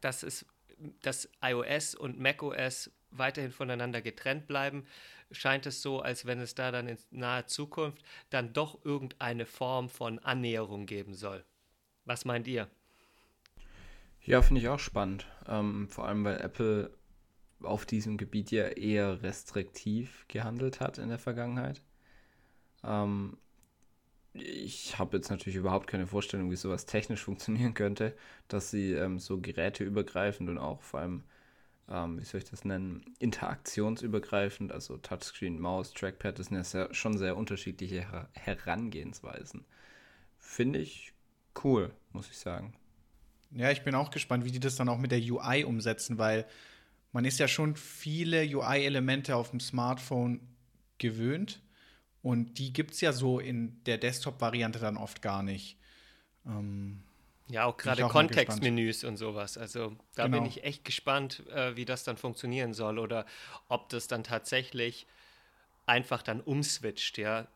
[0.00, 0.44] dass, es,
[1.02, 4.86] dass iOS und macOS weiterhin voneinander getrennt bleiben,
[5.30, 9.88] scheint es so, als wenn es da dann in naher Zukunft dann doch irgendeine Form
[9.88, 11.44] von Annäherung geben soll.
[12.04, 12.68] Was meint ihr?
[14.20, 15.26] Ja, finde ich auch spannend.
[15.46, 16.90] Ähm, vor allem, weil Apple
[17.62, 21.82] auf diesem Gebiet ja eher restriktiv gehandelt hat in der Vergangenheit.
[22.82, 23.38] Ähm,
[24.34, 28.16] ich habe jetzt natürlich überhaupt keine Vorstellung, wie sowas technisch funktionieren könnte,
[28.48, 31.24] dass sie ähm, so geräteübergreifend und auch vor allem,
[31.88, 36.94] ähm, wie soll ich das nennen, interaktionsübergreifend, also Touchscreen, Maus, Trackpad, das sind ja sehr,
[36.94, 39.64] schon sehr unterschiedliche Her Herangehensweisen.
[40.38, 41.12] Finde ich
[41.62, 42.74] cool, muss ich sagen.
[43.50, 46.46] Ja, ich bin auch gespannt, wie die das dann auch mit der UI umsetzen, weil
[47.12, 50.40] man ist ja schon viele UI-Elemente auf dem Smartphone
[50.98, 51.62] gewöhnt
[52.22, 55.78] und die gibt es ja so in der Desktop-Variante dann oft gar nicht.
[56.46, 57.02] Ähm,
[57.48, 59.58] ja, auch gerade Kontextmenüs und sowas.
[59.58, 60.38] Also da genau.
[60.38, 63.26] bin ich echt gespannt, äh, wie das dann funktionieren soll oder
[63.68, 65.06] ob das dann tatsächlich
[65.86, 67.46] einfach dann umswitcht, ja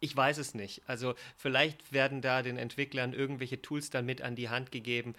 [0.00, 0.82] ich weiß es nicht.
[0.86, 5.14] Also vielleicht werden da den Entwicklern irgendwelche Tools dann mit an die Hand gegeben,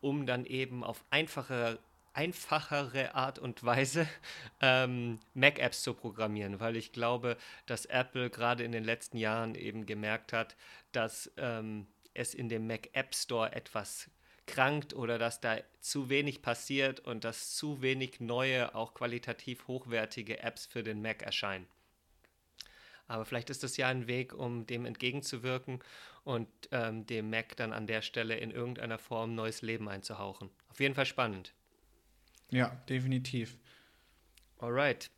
[0.00, 1.78] um dann eben auf einfache,
[2.12, 4.08] einfachere Art und Weise
[4.60, 9.86] ähm, Mac-Apps zu programmieren, weil ich glaube, dass Apple gerade in den letzten Jahren eben
[9.86, 10.56] gemerkt hat,
[10.92, 14.10] dass ähm, es in dem Mac App Store etwas
[14.46, 20.40] krankt oder dass da zu wenig passiert und dass zu wenig neue, auch qualitativ hochwertige
[20.40, 21.66] Apps für den Mac erscheinen.
[23.06, 25.80] Aber vielleicht ist das ja ein Weg, um dem entgegenzuwirken
[26.24, 30.50] und ähm, dem Mac dann an der Stelle in irgendeiner Form neues Leben einzuhauchen.
[30.68, 31.52] Auf jeden Fall spannend.
[32.50, 33.58] Ja, definitiv.
[34.58, 35.10] Alright.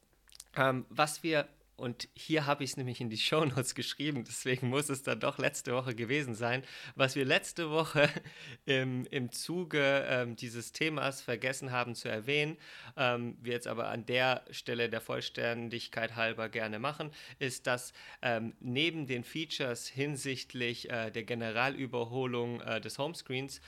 [0.57, 4.89] Ähm, was wir und hier habe ich es nämlich in die Shownotes geschrieben, deswegen muss
[4.89, 6.63] es dann doch letzte Woche gewesen sein.
[6.95, 8.09] Was wir letzte Woche
[8.65, 12.57] im, im Zuge ähm, dieses Themas vergessen haben zu erwähnen,
[12.97, 18.55] ähm, wir jetzt aber an der Stelle der Vollständigkeit halber gerne machen, ist, dass ähm,
[18.61, 23.61] neben den Features hinsichtlich äh, der Generalüberholung äh, des Homescreens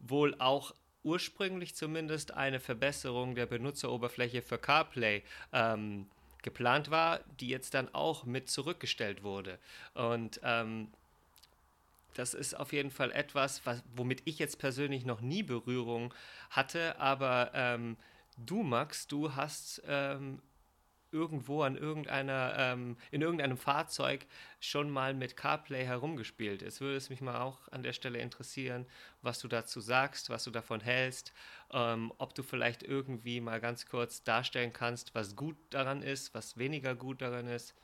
[0.00, 5.22] wohl auch ursprünglich zumindest eine Verbesserung der Benutzeroberfläche für CarPlay
[5.52, 6.06] ähm,
[6.42, 9.58] geplant war, die jetzt dann auch mit zurückgestellt wurde.
[9.94, 10.88] Und ähm,
[12.14, 16.12] das ist auf jeden Fall etwas, was, womit ich jetzt persönlich noch nie Berührung
[16.50, 17.96] hatte, aber ähm,
[18.36, 20.42] du, Max, du hast ähm,
[21.12, 24.26] irgendwo an irgendeiner, ähm, in irgendeinem Fahrzeug
[24.60, 26.62] schon mal mit CarPlay herumgespielt.
[26.62, 28.86] Es würde es mich mal auch an der Stelle interessieren,
[29.20, 31.32] was du dazu sagst, was du davon hältst,
[31.72, 36.56] ähm, ob du vielleicht irgendwie mal ganz kurz darstellen kannst, was gut daran ist, was
[36.56, 37.74] weniger gut daran ist.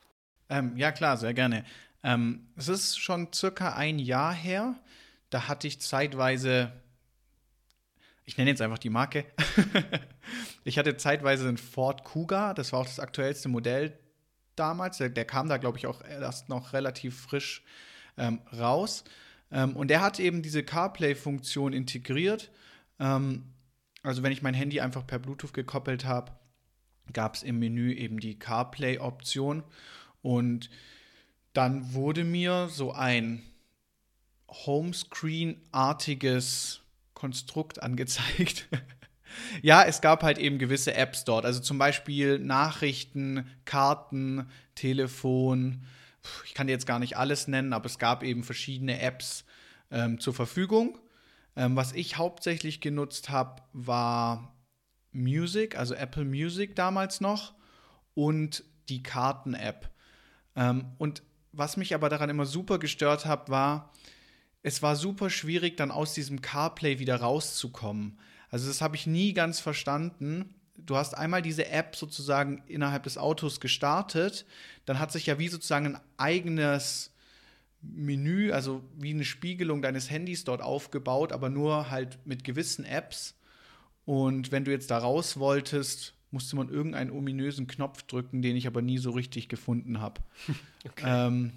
[0.49, 1.65] Ähm, ja, klar, sehr gerne.
[2.03, 4.75] Ähm, es ist schon circa ein Jahr her.
[5.31, 6.73] Da hatte ich zeitweise
[8.29, 9.25] ich nenne jetzt einfach die Marke.
[10.65, 13.99] ich hatte zeitweise einen Ford Kuga, das war auch das aktuellste Modell
[14.55, 14.99] damals.
[14.99, 17.65] Der, der kam da, glaube ich, auch erst noch relativ frisch
[18.19, 19.05] ähm, raus.
[19.51, 22.51] Ähm, und der hat eben diese CarPlay-Funktion integriert.
[23.01, 23.45] Ähm,
[24.03, 26.33] also wenn ich mein Handy einfach per Bluetooth gekoppelt habe,
[27.15, 29.63] gab es im Menü eben die CarPlay-Option.
[30.21, 30.69] Und
[31.55, 33.43] dann wurde mir so ein
[34.51, 36.83] Homescreen-artiges
[37.19, 38.69] Konstrukt angezeigt.
[39.61, 41.45] ja, es gab halt eben gewisse Apps dort.
[41.45, 45.85] Also zum Beispiel Nachrichten, Karten, Telefon.
[46.45, 49.45] Ich kann jetzt gar nicht alles nennen, aber es gab eben verschiedene Apps
[49.91, 50.99] ähm, zur Verfügung.
[51.57, 54.57] Ähm, was ich hauptsächlich genutzt habe, war
[55.13, 57.55] Music, also Apple Music damals noch
[58.15, 59.91] und die Karten-App.
[60.55, 63.93] Ähm, und was mich aber daran immer super gestört hat, war,
[64.63, 68.19] es war super schwierig, dann aus diesem CarPlay wieder rauszukommen.
[68.51, 70.55] Also das habe ich nie ganz verstanden.
[70.77, 74.47] Du hast einmal diese App sozusagen innerhalb des Autos gestartet,
[74.87, 77.11] dann hat sich ja wie sozusagen ein eigenes
[77.83, 83.35] Menü, also wie eine Spiegelung deines Handys dort aufgebaut, aber nur halt mit gewissen Apps.
[84.05, 88.67] Und wenn du jetzt da raus wolltest, musste man irgendeinen ominösen Knopf drücken, den ich
[88.67, 90.21] aber nie so richtig gefunden habe.
[90.85, 91.05] Okay.
[91.05, 91.53] Ähm,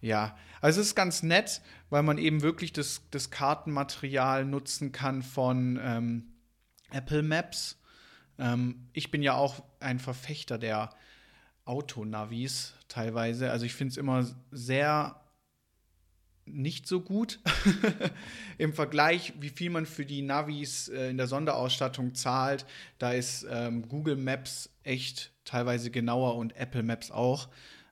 [0.00, 1.60] ja, also es ist ganz nett,
[1.90, 6.32] weil man eben wirklich das, das Kartenmaterial nutzen kann von ähm,
[6.90, 7.78] Apple Maps.
[8.38, 10.90] Ähm, ich bin ja auch ein Verfechter der
[11.64, 13.50] Autonavis teilweise.
[13.50, 15.20] Also ich finde es immer sehr
[16.46, 17.38] nicht so gut
[18.58, 22.66] im Vergleich, wie viel man für die Navis äh, in der Sonderausstattung zahlt.
[22.98, 27.48] Da ist ähm, Google Maps echt teilweise genauer und Apple Maps auch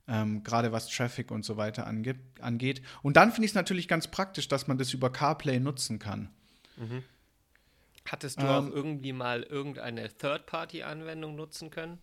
[0.08, 2.82] ähm, gerade was Traffic und so weiter ange angeht.
[3.02, 6.30] Und dann finde ich es natürlich ganz praktisch, dass man das über CarPlay nutzen kann.
[6.76, 7.04] Mhm.
[8.06, 11.98] Hattest du ähm, auch irgendwie mal irgendeine Third-Party-Anwendung nutzen können?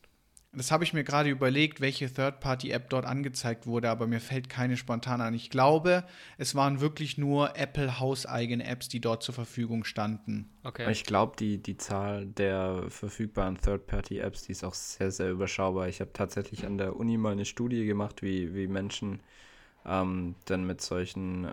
[0.55, 4.77] Das habe ich mir gerade überlegt, welche Third-Party-App dort angezeigt wurde, aber mir fällt keine
[4.77, 5.33] spontan an.
[5.33, 6.03] Ich glaube,
[6.37, 10.49] es waren wirklich nur Apple hauseigene Apps, die dort zur Verfügung standen.
[10.63, 10.89] Okay.
[10.91, 15.87] Ich glaube, die, die Zahl der verfügbaren Third-Party-Apps, die ist auch sehr, sehr überschaubar.
[15.87, 19.19] Ich habe tatsächlich an der Uni mal eine Studie gemacht, wie, wie Menschen
[19.85, 21.51] ähm, dann mit solchen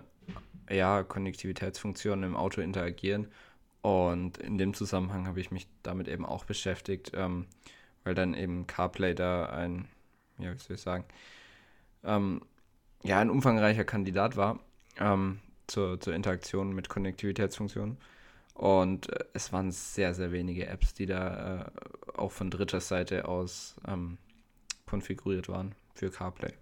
[0.69, 3.27] ja, Konnektivitätsfunktionen im Auto interagieren.
[3.81, 7.11] Und in dem Zusammenhang habe ich mich damit eben auch beschäftigt.
[7.15, 7.47] Ähm,
[8.03, 9.87] weil dann eben CarPlay da ein,
[10.37, 11.05] ja, wie soll ich sagen,
[12.03, 12.41] ähm,
[13.03, 14.59] ja, ein umfangreicher Kandidat war
[14.99, 17.97] ähm, zur, zur Interaktion mit Konnektivitätsfunktionen.
[18.53, 23.27] Und äh, es waren sehr, sehr wenige Apps, die da äh, auch von dritter Seite
[23.27, 24.17] aus ähm,
[24.85, 26.53] konfiguriert waren für CarPlay.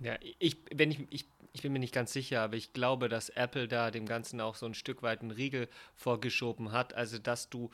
[0.00, 3.30] Ja, ich, wenn ich, ich, ich bin mir nicht ganz sicher, aber ich glaube, dass
[3.30, 6.94] Apple da dem Ganzen auch so ein Stück weit einen Riegel vorgeschoben hat.
[6.94, 7.70] Also, dass du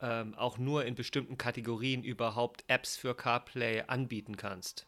[0.00, 4.86] ähm, auch nur in bestimmten Kategorien überhaupt Apps für CarPlay anbieten kannst.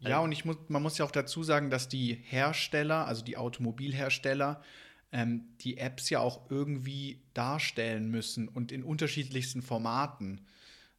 [0.00, 3.36] Ja, und ich muss, man muss ja auch dazu sagen, dass die Hersteller, also die
[3.36, 4.62] Automobilhersteller,
[5.10, 10.46] ähm, die Apps ja auch irgendwie darstellen müssen und in unterschiedlichsten Formaten.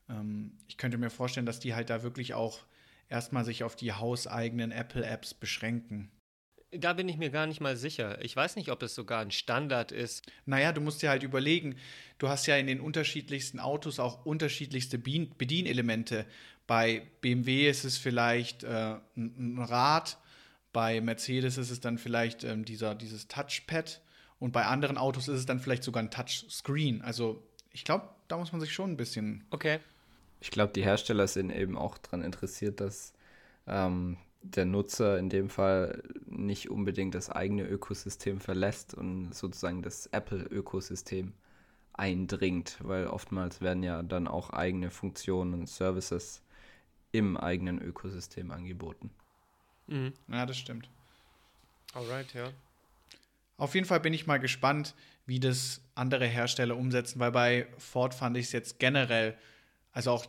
[0.09, 2.65] Ähm, ich könnte mir vorstellen, dass die halt da wirklich auch
[3.07, 6.11] erstmal sich auf die hauseigenen Apple-Apps beschränken.
[6.71, 8.23] Da bin ich mir gar nicht mal sicher.
[8.23, 10.23] Ich weiß nicht, ob es sogar ein Standard ist.
[10.45, 11.75] Naja, du musst dir halt überlegen,
[12.19, 16.25] du hast ja in den unterschiedlichsten Autos auch unterschiedlichste Bedienelemente.
[16.67, 20.19] Bei BMW ist es vielleicht äh, ein Rad,
[20.71, 24.01] bei Mercedes ist es dann vielleicht ähm, dieser, dieses Touchpad
[24.37, 27.01] und bei anderen Autos ist es dann vielleicht sogar ein Touchscreen.
[27.01, 29.43] Also ich glaube, da muss man sich schon ein bisschen.
[29.49, 29.79] Okay.
[30.39, 33.13] Ich glaube, die Hersteller sind eben auch daran interessiert, dass
[33.67, 40.07] ähm, der Nutzer in dem Fall nicht unbedingt das eigene Ökosystem verlässt und sozusagen das
[40.07, 41.33] Apple-Ökosystem
[41.93, 46.41] eindringt, weil oftmals werden ja dann auch eigene Funktionen und Services
[47.11, 49.09] im eigenen Ökosystem angeboten.
[49.87, 50.13] Mhm.
[50.27, 50.89] Ja, das stimmt.
[51.93, 52.51] Alright, ja.
[53.57, 58.13] Auf jeden Fall bin ich mal gespannt, wie das andere Hersteller umsetzen, weil bei Ford
[58.13, 59.37] fand ich es jetzt generell,
[59.91, 60.25] also auch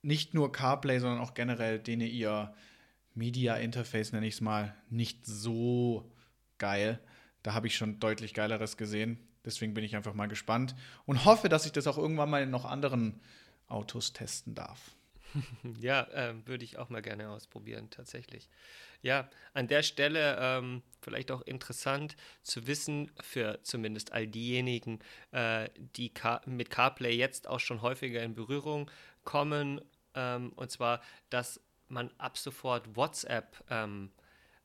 [0.00, 2.54] nicht nur CarPlay, sondern auch generell denen ihr
[3.14, 6.10] Media Interface, nenne ich es mal, nicht so
[6.58, 7.00] geil.
[7.42, 9.18] Da habe ich schon deutlich geileres gesehen.
[9.44, 12.50] Deswegen bin ich einfach mal gespannt und hoffe, dass ich das auch irgendwann mal in
[12.50, 13.20] noch anderen
[13.66, 14.94] Autos testen darf.
[15.80, 18.50] Ja, äh, würde ich auch mal gerne ausprobieren, tatsächlich.
[19.00, 25.00] Ja, an der Stelle ähm, vielleicht auch interessant zu wissen, für zumindest all diejenigen,
[25.32, 28.90] äh, die Car mit CarPlay jetzt auch schon häufiger in Berührung
[29.24, 29.80] kommen,
[30.14, 31.60] ähm, und zwar, dass
[31.92, 34.10] man ab sofort WhatsApp ähm,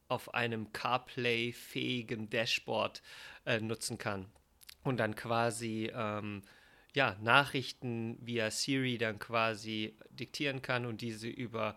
[0.07, 3.01] auf einem CarPlay-fähigen Dashboard
[3.45, 4.25] äh, nutzen kann
[4.83, 6.41] und dann quasi ähm,
[6.93, 11.75] ja, Nachrichten via Siri dann quasi diktieren kann und diese über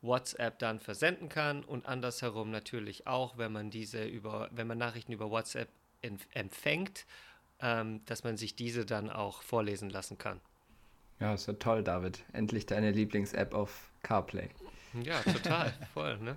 [0.00, 5.12] WhatsApp dann versenden kann und andersherum natürlich auch, wenn man diese über, wenn man Nachrichten
[5.12, 5.68] über WhatsApp
[6.32, 7.06] empfängt,
[7.60, 10.40] ähm, dass man sich diese dann auch vorlesen lassen kann.
[11.20, 12.24] Ja, ist ja toll, David.
[12.32, 14.48] Endlich deine Lieblings-App auf CarPlay.
[15.02, 16.36] Ja, total, voll, ne?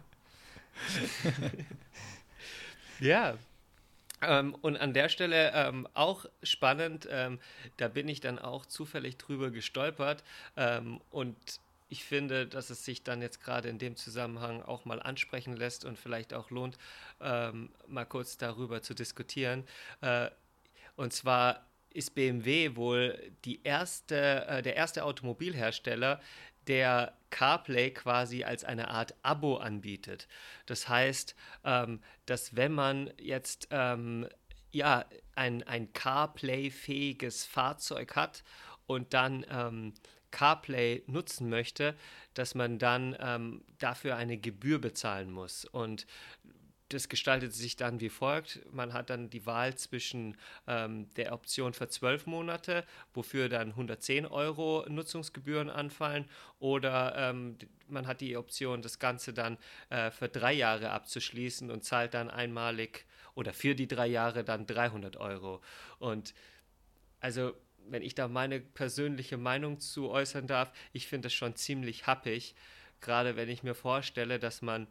[3.00, 3.38] ja,
[4.22, 7.39] ähm, und an der Stelle ähm, auch spannend, ähm,
[7.78, 10.24] da bin ich dann auch zufällig drüber gestolpert
[10.58, 11.36] ähm, und
[11.89, 15.86] ich finde, dass es sich dann jetzt gerade in dem Zusammenhang auch mal ansprechen lässt
[15.86, 16.78] und vielleicht auch lohnt,
[17.22, 19.63] ähm, mal kurz darüber zu diskutieren.
[20.02, 20.30] Äh,
[20.96, 26.20] und zwar ist BMW wohl die erste, äh, der erste Automobilhersteller,
[26.67, 30.28] der CarPlay quasi als eine Art Abo anbietet.
[30.65, 34.28] Das heißt, ähm, dass wenn man jetzt ähm,
[34.71, 38.43] ja, ein, ein CarPlay-fähiges Fahrzeug hat
[38.88, 39.93] und dann ähm,
[40.32, 41.95] CarPlay nutzen möchte,
[42.34, 45.63] dass man dann ähm, dafür eine Gebühr bezahlen muss.
[45.63, 46.06] Und
[46.89, 48.62] das gestaltet sich dann wie folgt.
[48.71, 54.26] Man hat dann die Wahl zwischen ähm, der Option für zwölf Monate, wofür dann 110
[54.28, 59.58] Euro Nutzungsgebühren anfallen, oder ähm, man hat die Option, das Ganze dann
[59.89, 64.67] äh, für drei Jahre abzuschließen und zahlt dann einmalig oder für die drei Jahre dann
[64.67, 65.62] 300 Euro.
[66.00, 66.34] Und
[67.19, 67.54] also
[67.88, 72.56] wenn ich da meine persönliche Meinung zu äußern darf, ich finde das schon ziemlich happig,
[73.02, 74.88] gerade wenn ich mir vorstelle, dass man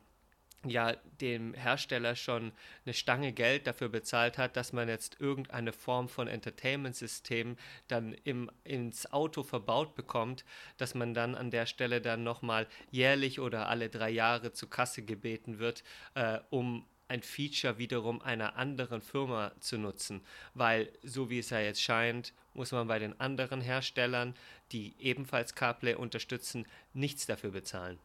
[0.70, 2.53] ja dem Hersteller schon
[2.85, 7.57] eine Stange Geld dafür bezahlt hat, dass man jetzt irgendeine Form von Entertainment-System
[7.88, 10.44] dann im, ins Auto verbaut bekommt,
[10.77, 15.03] dass man dann an der Stelle dann nochmal jährlich oder alle drei Jahre zur Kasse
[15.03, 20.22] gebeten wird, äh, um ein Feature wiederum einer anderen Firma zu nutzen,
[20.55, 24.35] weil so wie es ja jetzt scheint, muss man bei den anderen Herstellern,
[24.72, 27.98] die ebenfalls CarPlay unterstützen, nichts dafür bezahlen.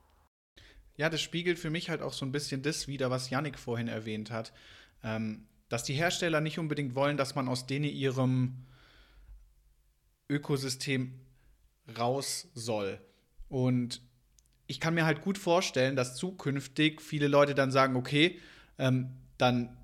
[0.99, 3.87] Ja, das spiegelt für mich halt auch so ein bisschen das wider, was Yannick vorhin
[3.87, 4.51] erwähnt hat.
[5.01, 8.65] Ähm, dass die Hersteller nicht unbedingt wollen, dass man aus denen ihrem
[10.27, 11.13] Ökosystem
[11.97, 12.99] raus soll.
[13.47, 14.01] Und
[14.67, 18.37] ich kann mir halt gut vorstellen, dass zukünftig viele Leute dann sagen, okay,
[18.77, 19.77] ähm, dann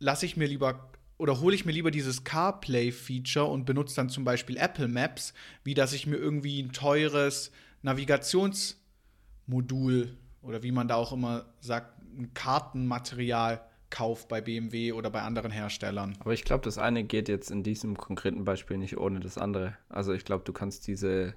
[0.00, 4.24] lasse ich mir lieber oder hole ich mir lieber dieses CarPlay-Feature und benutze dann zum
[4.24, 5.32] Beispiel Apple Maps,
[5.62, 11.98] wie dass ich mir irgendwie ein teures Navigationsmodul oder wie man da auch immer sagt,
[12.16, 16.16] ein Kartenmaterial kauft bei BMW oder bei anderen Herstellern.
[16.20, 19.76] Aber ich glaube, das eine geht jetzt in diesem konkreten Beispiel nicht ohne das andere.
[19.88, 21.34] Also ich glaube, du kannst diese,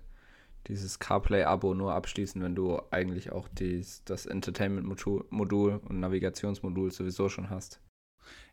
[0.68, 7.50] dieses CarPlay-Abo nur abschließen, wenn du eigentlich auch dies, das Entertainment-Modul und Navigationsmodul sowieso schon
[7.50, 7.80] hast.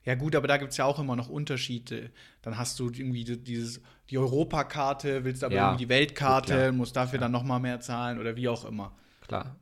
[0.02, 2.10] Ja gut, aber da gibt es ja auch immer noch Unterschiede.
[2.40, 6.96] Dann hast du irgendwie dieses, die Europakarte, willst aber ja, irgendwie die Weltkarte, gut, musst
[6.96, 7.20] dafür ja.
[7.20, 8.96] dann noch mal mehr zahlen oder wie auch immer.
[9.20, 9.56] Klar.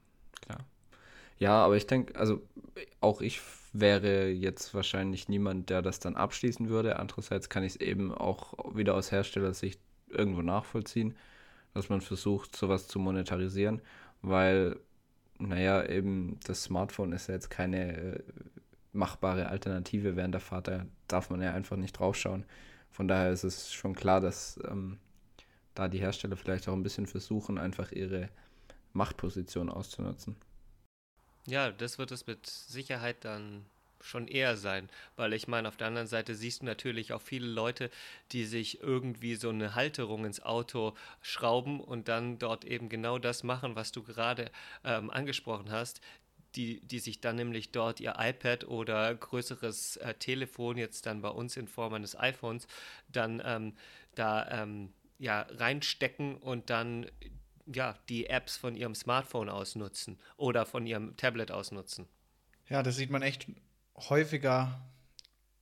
[1.39, 2.43] Ja, aber ich denke, also
[3.01, 3.41] auch ich
[3.73, 6.99] wäre jetzt wahrscheinlich niemand, der das dann abschließen würde.
[6.99, 11.15] Andererseits kann ich es eben auch wieder aus Herstellersicht irgendwo nachvollziehen,
[11.75, 13.83] dass man versucht, sowas zu monetarisieren,
[14.23, 14.81] weil,
[15.39, 18.23] naja, eben das Smartphone ist ja jetzt keine äh,
[18.93, 22.45] machbare Alternative während der Fahrt, da darf man ja einfach nicht draufschauen.
[22.91, 24.99] Von daher ist es schon klar, dass ähm,
[25.75, 28.31] da die Hersteller vielleicht auch ein bisschen versuchen, einfach ihre
[28.93, 30.37] Machtposition auszunutzen.
[31.49, 33.65] Ja, das wird es mit Sicherheit dann
[34.01, 37.47] schon eher sein, weil ich meine, auf der anderen Seite siehst du natürlich auch viele
[37.47, 37.91] Leute,
[38.33, 43.43] die sich irgendwie so eine Halterung ins Auto schrauben und dann dort eben genau das
[43.45, 44.51] machen, was du gerade
[44.85, 46.01] ähm, angesprochen hast.
[46.55, 51.29] Die, die sich dann nämlich dort ihr iPad oder größeres äh, Telefon, jetzt dann bei
[51.29, 52.67] uns in Form eines iPhones,
[53.09, 53.75] dann ähm,
[54.15, 57.07] da ähm, ja, reinstecken und dann
[57.73, 62.07] ja, die Apps von ihrem Smartphone ausnutzen oder von ihrem Tablet ausnutzen.
[62.69, 63.47] Ja, das sieht man echt
[63.97, 64.81] häufiger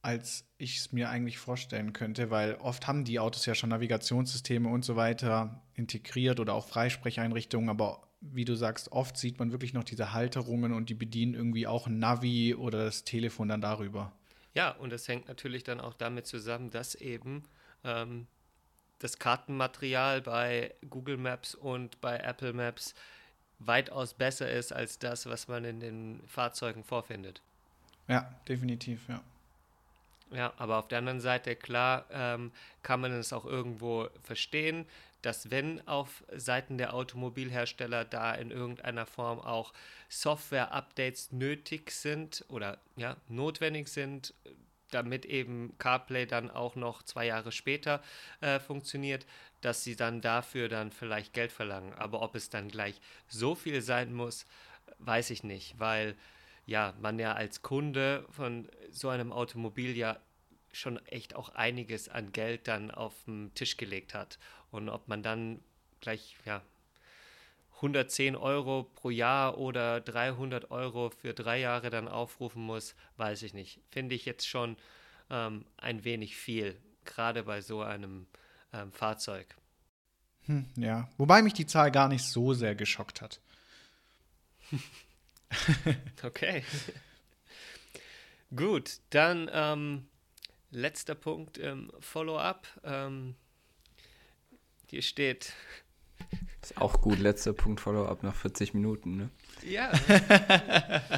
[0.06, 4.68] als ich es mir eigentlich vorstellen könnte, weil oft haben die Autos ja schon Navigationssysteme
[4.68, 9.74] und so weiter integriert oder auch Freisprecheinrichtungen, aber wie du sagst, oft sieht man wirklich
[9.74, 14.12] noch diese Halterungen und die bedienen irgendwie auch ein Navi oder das Telefon dann darüber.
[14.54, 17.42] Ja, und das hängt natürlich dann auch damit zusammen, dass eben
[17.82, 18.28] ähm,
[18.98, 22.94] das Kartenmaterial bei Google Maps und bei Apple Maps
[23.58, 27.40] weitaus besser ist als das, was man in den Fahrzeugen vorfindet.
[28.08, 29.22] Ja, definitiv, ja.
[30.32, 32.50] Ja, aber auf der anderen Seite, klar, ähm,
[32.82, 34.86] kann man es auch irgendwo verstehen,
[35.22, 39.72] dass wenn auf Seiten der Automobilhersteller da in irgendeiner Form auch
[40.08, 44.34] Software-Updates nötig sind oder ja, notwendig sind,
[44.90, 48.02] damit eben CarPlay dann auch noch zwei Jahre später
[48.40, 49.26] äh, funktioniert,
[49.60, 51.92] dass sie dann dafür dann vielleicht Geld verlangen.
[51.94, 54.46] Aber ob es dann gleich so viel sein muss,
[54.98, 56.16] weiß ich nicht, weil
[56.66, 60.18] ja, man ja als Kunde von so einem Automobil ja
[60.72, 64.38] schon echt auch einiges an Geld dann auf den Tisch gelegt hat.
[64.70, 65.60] Und ob man dann
[66.00, 66.62] gleich, ja,
[67.76, 73.52] 110 Euro pro Jahr oder 300 Euro für drei Jahre dann aufrufen muss, weiß ich
[73.54, 73.80] nicht.
[73.90, 74.76] Finde ich jetzt schon
[75.30, 78.26] ähm, ein wenig viel, gerade bei so einem
[78.72, 79.54] ähm, Fahrzeug.
[80.46, 83.40] Hm, ja, wobei mich die Zahl gar nicht so sehr geschockt hat.
[86.22, 86.64] okay.
[88.54, 90.08] Gut, dann ähm,
[90.70, 92.68] letzter Punkt im Follow-up.
[92.84, 93.34] Ähm,
[94.86, 95.52] hier steht.
[96.66, 99.30] Ist auch gut, letzter Punkt Follow-up nach 40 Minuten, ne?
[99.62, 99.92] Ja.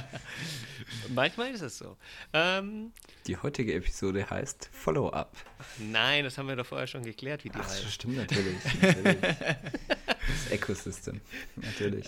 [1.09, 1.97] Manchmal ist es so.
[2.35, 2.93] Ähm,
[3.27, 5.35] die heutige Episode heißt Follow-up.
[5.79, 7.83] Nein, das haben wir doch vorher schon geklärt, wie die Ach, heißt.
[7.83, 8.63] Das stimmt natürlich.
[8.83, 9.17] natürlich.
[9.23, 11.23] Das Ecosystem,
[11.57, 12.07] natürlich.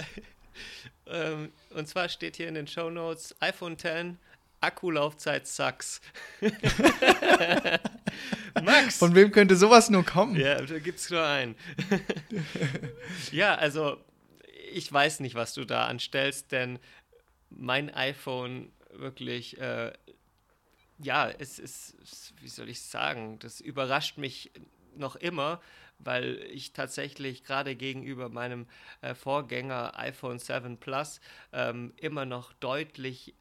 [1.06, 4.18] Ähm, und zwar steht hier in den Show Notes iPhone 10
[4.60, 6.00] Akkulaufzeit sucks.
[8.62, 8.98] Max!
[8.98, 10.36] Von wem könnte sowas nur kommen?
[10.36, 11.56] Ja, da gibt es nur einen.
[13.32, 13.96] ja, also
[14.72, 16.78] ich weiß nicht, was du da anstellst, denn
[17.48, 19.92] mein iPhone wirklich, äh,
[20.98, 21.96] ja, es ist,
[22.40, 24.50] wie soll ich sagen, das überrascht mich
[24.96, 25.60] noch immer,
[25.98, 28.66] weil ich tatsächlich gerade gegenüber meinem
[29.00, 31.20] äh, Vorgänger iPhone 7 Plus
[31.52, 33.34] ähm, immer noch deutlich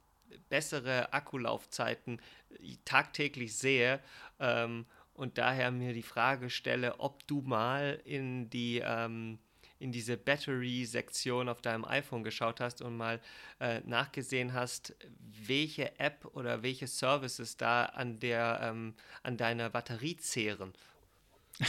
[0.49, 2.21] bessere Akkulaufzeiten
[2.85, 3.99] tagtäglich sehe
[4.39, 9.39] ähm, und daher mir die Frage stelle, ob du mal in die ähm,
[9.79, 13.21] in diese Battery-Sektion auf deinem iPhone geschaut hast und mal
[13.59, 14.93] äh, nachgesehen hast,
[15.45, 20.73] welche App oder welche Services da an der ähm, an deiner Batterie zehren.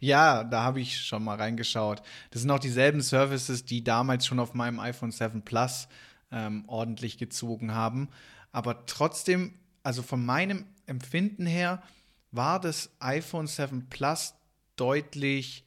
[0.00, 2.02] ja, da habe ich schon mal reingeschaut.
[2.30, 5.88] Das sind auch dieselben Services, die damals schon auf meinem iPhone 7 Plus
[6.32, 8.08] ähm, ordentlich gezogen haben.
[8.50, 11.82] Aber trotzdem, also von meinem Empfinden her,
[12.30, 14.34] war das iPhone 7 Plus
[14.76, 15.64] deutlich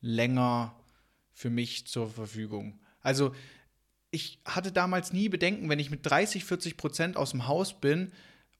[0.00, 0.74] länger
[1.32, 2.80] für mich zur Verfügung.
[3.00, 3.34] Also
[4.10, 8.12] ich hatte damals nie Bedenken, wenn ich mit 30, 40 Prozent aus dem Haus bin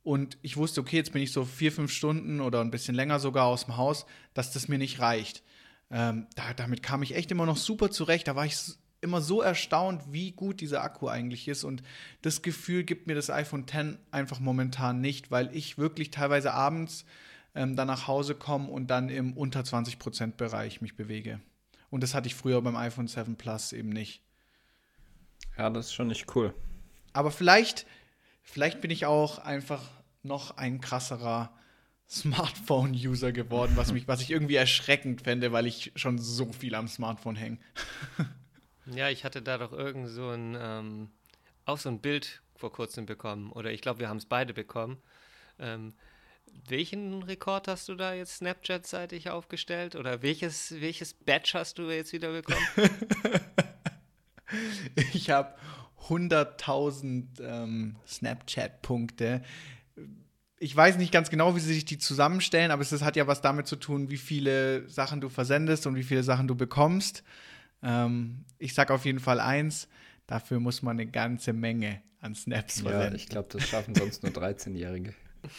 [0.03, 3.19] und ich wusste, okay, jetzt bin ich so vier, fünf Stunden oder ein bisschen länger
[3.19, 5.43] sogar aus dem Haus, dass das mir nicht reicht.
[5.91, 8.29] Ähm, da, damit kam ich echt immer noch super zurecht.
[8.29, 8.57] Da war ich
[9.01, 11.65] immer so erstaunt, wie gut dieser Akku eigentlich ist.
[11.65, 11.83] Und
[12.23, 17.05] das Gefühl gibt mir das iPhone X einfach momentan nicht, weil ich wirklich teilweise abends
[17.55, 21.41] ähm, dann nach Hause komme und dann im unter 20% Bereich mich bewege.
[21.91, 24.23] Und das hatte ich früher beim iPhone 7 Plus eben nicht.
[25.57, 26.55] Ja, das ist schon nicht cool.
[27.13, 27.87] Aber vielleicht,
[28.43, 29.83] vielleicht bin ich auch einfach
[30.23, 31.51] noch ein krasserer
[32.09, 36.89] Smartphone-User geworden, was, mich, was ich irgendwie erschreckend fände, weil ich schon so viel am
[36.89, 37.59] Smartphone hänge.
[38.95, 41.11] Ja, ich hatte da doch irgend so ein, ähm,
[41.65, 43.53] auch so ein Bild vor kurzem bekommen.
[43.53, 44.99] Oder ich glaube, wir haben es beide bekommen.
[45.59, 45.95] Ähm,
[46.69, 49.95] welchen Rekord hast du da jetzt Snapchat-seitig aufgestellt?
[49.97, 52.67] Oder welches, welches Badge hast du jetzt wieder bekommen?
[55.13, 55.55] ich habe
[56.09, 59.43] 100.000 ähm, Snapchat-Punkte.
[60.61, 63.43] Ich weiß nicht ganz genau, wie sie sich die zusammenstellen, aber es hat ja was
[63.43, 67.23] damit zu tun, wie viele Sachen du versendest und wie viele Sachen du bekommst.
[67.83, 69.89] Ähm, ich sage auf jeden Fall eins,
[70.27, 73.11] dafür muss man eine ganze Menge an Snaps versenden.
[73.11, 75.15] Ja, ich glaube, das schaffen sonst nur 13-Jährige.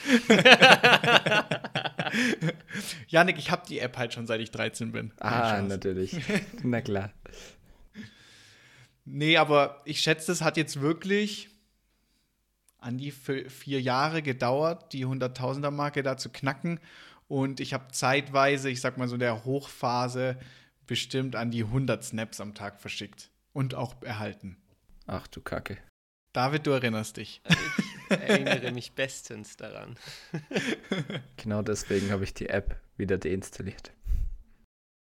[3.08, 5.14] Janik, ich habe die App halt schon seit ich 13 bin.
[5.20, 6.18] Ah, natürlich.
[6.64, 7.12] Na klar.
[9.06, 11.50] Nee, aber ich schätze, es hat jetzt wirklich
[12.78, 16.80] an die vier Jahre gedauert, die 100.000er-Marke da zu knacken.
[17.28, 20.38] Und ich habe zeitweise, ich sag mal so in der Hochphase,
[20.90, 24.58] bestimmt an die 100 Snaps am Tag verschickt und auch erhalten.
[25.06, 25.78] Ach du Kacke.
[26.34, 27.42] David, du erinnerst dich.
[28.10, 29.98] Ich erinnere mich bestens daran.
[31.38, 33.92] genau deswegen habe ich die App wieder deinstalliert.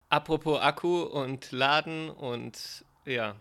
[0.09, 3.37] Apropos Akku und Laden und ja.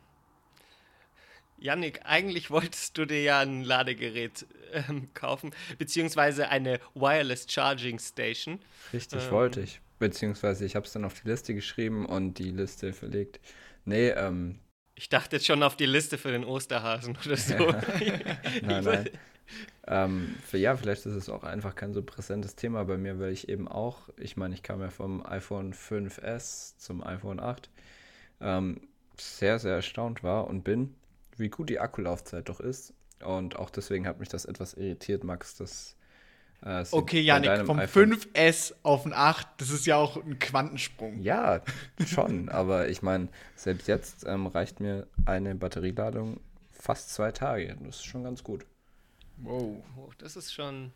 [1.57, 8.59] Yannick, eigentlich wolltest du dir ja ein Ladegerät ähm, kaufen, beziehungsweise eine Wireless Charging Station.
[8.91, 9.79] Richtig, ähm, wollte ich.
[9.99, 13.39] Beziehungsweise ich habe es dann auf die Liste geschrieben und die Liste verlegt.
[13.85, 14.59] Nee, ähm.
[14.95, 17.55] Ich dachte jetzt schon auf die Liste für den Osterhasen oder so.
[18.61, 19.09] nein, nein.
[19.87, 23.31] ähm, für, ja, vielleicht ist es auch einfach kein so präsentes Thema bei mir, weil
[23.31, 27.69] ich eben auch, ich meine, ich kam ja vom iPhone 5S zum iPhone 8,
[28.41, 28.87] ähm,
[29.17, 30.95] sehr, sehr erstaunt war und bin,
[31.37, 32.93] wie gut die Akkulaufzeit doch ist.
[33.23, 35.95] Und auch deswegen hat mich das etwas irritiert, Max, dass
[36.63, 41.21] äh, okay, Janik, vom iPhone 5S auf ein 8, das ist ja auch ein Quantensprung.
[41.21, 41.61] Ja,
[42.05, 42.49] schon.
[42.49, 46.39] aber ich meine, selbst jetzt ähm, reicht mir eine Batterieladung
[46.71, 47.75] fast zwei Tage.
[47.81, 48.65] Das ist schon ganz gut.
[49.37, 49.83] Wow.
[49.97, 50.91] Oh, das ist schon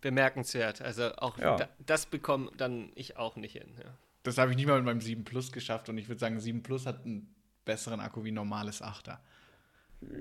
[0.00, 0.82] bemerkenswert.
[0.82, 1.56] Also auch ja.
[1.56, 3.74] da, das bekomme dann ich auch nicht hin.
[3.78, 3.96] Ja.
[4.22, 6.62] Das habe ich nicht mal mit meinem 7 Plus geschafft und ich würde sagen, 7
[6.62, 9.18] Plus hat einen besseren Akku wie ein normales 8er.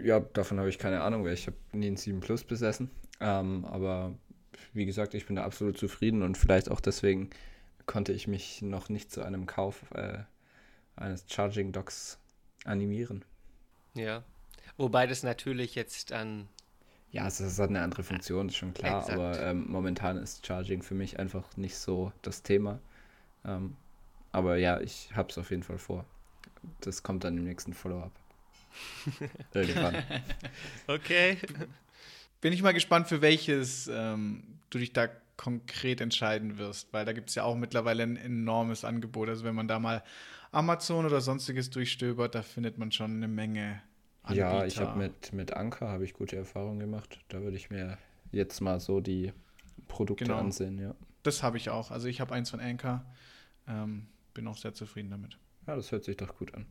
[0.04, 2.90] Ja, davon habe ich keine Ahnung, weil ich habe nie einen 7 Plus besessen.
[3.20, 4.14] Ähm, aber
[4.74, 7.30] wie gesagt, ich bin da absolut zufrieden und vielleicht auch deswegen
[7.86, 10.20] konnte ich mich noch nicht zu einem Kauf äh,
[10.96, 12.20] eines Charging Docks
[12.66, 13.26] animieren.
[13.94, 14.24] Ja,
[14.78, 16.48] wobei das natürlich jetzt an.
[17.12, 19.20] Ja, es hat eine andere Funktion, ist schon klar, Exakt.
[19.20, 22.80] aber ähm, momentan ist Charging für mich einfach nicht so das Thema.
[23.44, 23.76] Ähm,
[24.32, 26.06] aber ja, ich habe es auf jeden Fall vor.
[26.80, 28.12] Das kommt dann im nächsten Follow-up.
[29.54, 30.04] Irgendwann.
[30.88, 31.38] okay.
[32.42, 37.14] Bin ich mal gespannt, für welches ähm, du dich da konkret entscheiden wirst, weil da
[37.14, 39.30] gibt es ja auch mittlerweile ein enormes Angebot.
[39.30, 40.04] Also wenn man da mal
[40.52, 43.82] Amazon oder sonstiges durchstöbert, da findet man schon eine Menge
[44.24, 44.54] Anbieter.
[44.54, 47.20] Ja, ich habe mit, mit Anker habe ich gute Erfahrungen gemacht.
[47.30, 47.98] Da würde ich mir
[48.32, 49.34] jetzt mal so die
[49.88, 50.38] Produkte genau.
[50.38, 50.94] ansehen, ja.
[51.24, 51.92] Das habe ich auch.
[51.92, 53.06] Also ich habe eins von Anker.
[53.68, 55.38] Ähm, bin auch sehr zufrieden damit.
[55.68, 56.66] Ja, das hört sich doch gut an.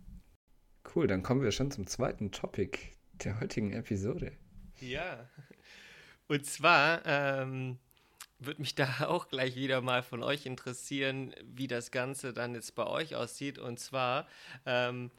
[0.94, 2.78] Cool, dann kommen wir schon zum zweiten Topic
[3.12, 4.32] der heutigen Episode.
[4.80, 5.28] Ja.
[6.26, 7.78] Und zwar ähm,
[8.38, 12.74] würde mich da auch gleich wieder mal von euch interessieren, wie das Ganze dann jetzt
[12.74, 13.58] bei euch aussieht.
[13.58, 14.26] Und zwar
[14.66, 15.10] ähm,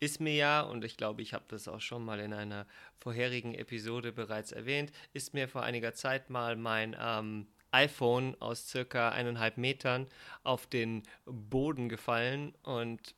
[0.00, 2.66] ist mir ja, und ich glaube, ich habe das auch schon mal in einer
[2.98, 9.10] vorherigen Episode bereits erwähnt, ist mir vor einiger Zeit mal mein ähm, iPhone aus circa
[9.10, 10.06] eineinhalb Metern
[10.42, 12.54] auf den Boden gefallen.
[12.62, 13.14] Und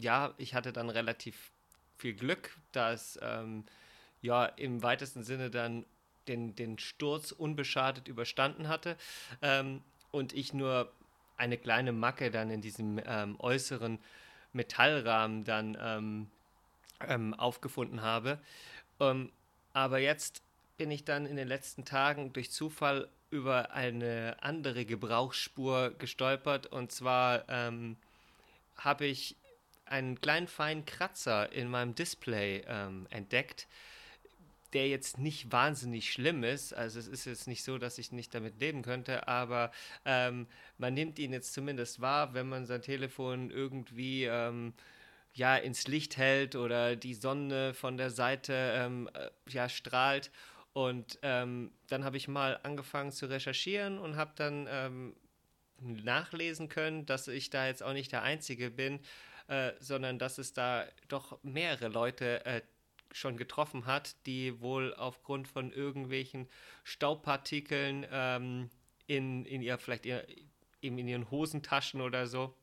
[0.00, 1.52] ja, ich hatte dann relativ
[1.96, 3.64] viel Glück, dass ähm,
[4.20, 5.84] ja im weitesten Sinne dann
[6.28, 8.96] den, den Sturz unbeschadet überstanden hatte
[9.42, 10.92] ähm, und ich nur
[11.36, 13.98] eine kleine Macke dann in diesem ähm, äußeren
[14.52, 16.30] Metallrahmen dann ähm,
[17.06, 18.40] ähm aufgefunden habe.
[19.72, 20.42] Aber jetzt
[20.76, 26.90] bin ich dann in den letzten Tagen durch Zufall über eine andere Gebrauchsspur gestolpert und
[26.90, 27.96] zwar ähm,
[28.76, 29.36] habe ich
[29.90, 32.62] einen kleinen feinen Kratzer in meinem Display
[33.10, 33.66] entdeckt
[34.72, 36.74] der jetzt nicht wahnsinnig schlimm ist.
[36.74, 39.70] Also es ist jetzt nicht so, dass ich nicht damit leben könnte, aber
[40.04, 44.74] ähm, man nimmt ihn jetzt zumindest wahr, wenn man sein Telefon irgendwie ähm,
[45.32, 50.30] ja ins Licht hält oder die Sonne von der Seite ähm, äh, ja strahlt.
[50.74, 55.16] Und ähm, dann habe ich mal angefangen zu recherchieren und habe dann ähm,
[55.80, 59.00] nachlesen können, dass ich da jetzt auch nicht der Einzige bin,
[59.48, 62.62] äh, sondern dass es da doch mehrere Leute äh,
[63.12, 66.48] schon getroffen hat, die wohl aufgrund von irgendwelchen
[66.84, 68.70] Staubpartikeln ähm,
[69.06, 70.26] in, in ihr, vielleicht ihr,
[70.82, 72.54] eben in ihren Hosentaschen oder so,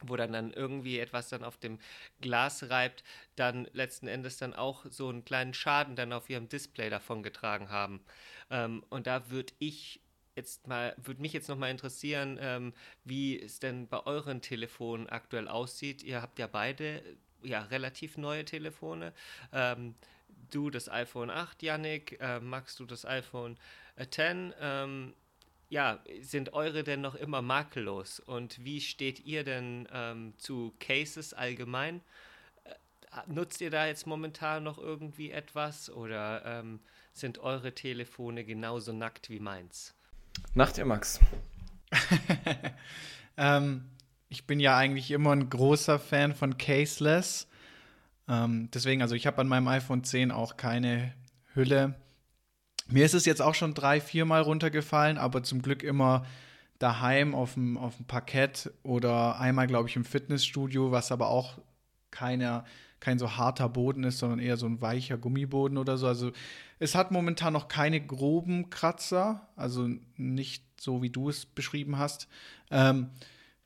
[0.00, 1.78] wo dann dann irgendwie etwas dann auf dem
[2.20, 3.04] Glas reibt,
[3.36, 7.68] dann letzten Endes dann auch so einen kleinen Schaden dann auf ihrem Display davon getragen
[7.68, 8.00] haben.
[8.50, 10.00] Ähm, und da würde ich
[10.40, 12.72] jetzt mal, würde mich jetzt noch mal interessieren, ähm,
[13.04, 16.02] wie es denn bei euren Telefonen aktuell aussieht.
[16.02, 17.02] Ihr habt ja beide
[17.42, 19.12] ja, relativ neue Telefone.
[19.52, 19.94] Ähm,
[20.50, 23.56] du das iPhone 8, Yannick, äh, Max, du das iPhone
[24.10, 24.52] 10.
[24.52, 25.14] Äh, ähm,
[25.68, 28.18] ja, sind eure denn noch immer makellos?
[28.18, 32.02] Und wie steht ihr denn ähm, zu Cases allgemein?
[32.64, 36.80] Äh, nutzt ihr da jetzt momentan noch irgendwie etwas oder ähm,
[37.12, 39.94] sind eure Telefone genauso nackt wie meins?
[40.54, 41.20] Nacht, ihr Max.
[43.36, 43.84] ähm,
[44.28, 47.48] ich bin ja eigentlich immer ein großer Fan von Caseless.
[48.28, 51.12] Ähm, deswegen, also ich habe an meinem iPhone 10 auch keine
[51.54, 51.94] Hülle.
[52.88, 56.26] Mir ist es jetzt auch schon drei, vier Mal runtergefallen, aber zum Glück immer
[56.78, 61.58] daheim auf dem, auf dem Parkett oder einmal, glaube ich, im Fitnessstudio, was aber auch
[62.10, 62.64] keine,
[63.00, 66.06] kein so harter Boden ist, sondern eher so ein weicher Gummiboden oder so.
[66.06, 66.32] Also
[66.78, 72.28] es hat momentan noch keine groben Kratzer, also nicht so, wie du es beschrieben hast.
[72.70, 73.10] Ähm,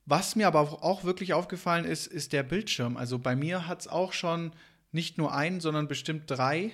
[0.07, 2.97] was mir aber auch wirklich aufgefallen ist, ist der Bildschirm.
[2.97, 4.53] Also bei mir hat es auch schon
[4.93, 6.73] nicht nur einen, sondern bestimmt drei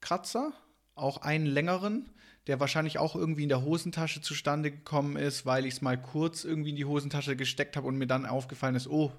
[0.00, 0.52] Kratzer,
[0.94, 2.08] auch einen längeren,
[2.46, 6.44] der wahrscheinlich auch irgendwie in der Hosentasche zustande gekommen ist, weil ich es mal kurz
[6.44, 9.12] irgendwie in die Hosentasche gesteckt habe und mir dann aufgefallen ist, oh,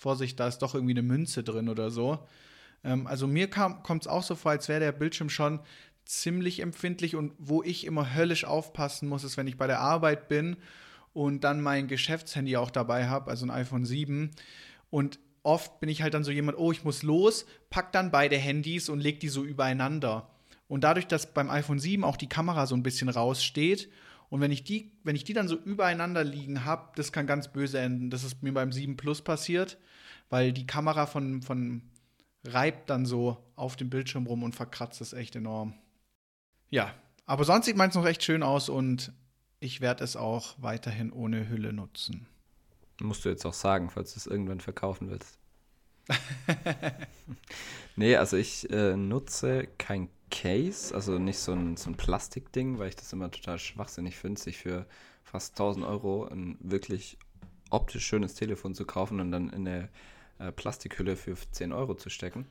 [0.00, 2.26] Vorsicht, da ist doch irgendwie eine Münze drin oder so.
[2.82, 5.60] Ähm, also mir kommt es auch so vor, als wäre der Bildschirm schon
[6.06, 10.28] ziemlich empfindlich und wo ich immer höllisch aufpassen muss, ist, wenn ich bei der Arbeit
[10.28, 10.56] bin
[11.12, 14.30] und dann mein Geschäftshandy auch dabei habe, also ein iPhone 7
[14.88, 18.36] und oft bin ich halt dann so jemand, oh, ich muss los, pack dann beide
[18.38, 20.30] Handys und leg die so übereinander.
[20.66, 23.90] Und dadurch, dass beim iPhone 7 auch die Kamera so ein bisschen raussteht
[24.30, 27.48] und wenn ich die, wenn ich die dann so übereinander liegen habe, das kann ganz
[27.48, 28.10] böse enden.
[28.10, 29.76] Das ist mir beim 7 Plus passiert,
[30.30, 31.82] weil die Kamera von, von
[32.44, 35.74] reibt dann so auf dem Bildschirm rum und verkratzt es echt enorm.
[36.70, 36.94] Ja,
[37.26, 39.12] aber sonst sieht meins noch recht schön aus und
[39.58, 42.26] ich werde es auch weiterhin ohne Hülle nutzen.
[43.00, 45.38] Musst du jetzt auch sagen, falls du es irgendwann verkaufen willst.
[47.96, 52.88] nee, also ich äh, nutze kein Case, also nicht so ein, so ein Plastikding, weil
[52.88, 54.86] ich das immer total schwachsinnig finde, sich für
[55.24, 57.18] fast 1000 Euro ein wirklich
[57.70, 59.88] optisch schönes Telefon zu kaufen und dann in eine
[60.38, 62.46] äh, Plastikhülle für 10 Euro zu stecken.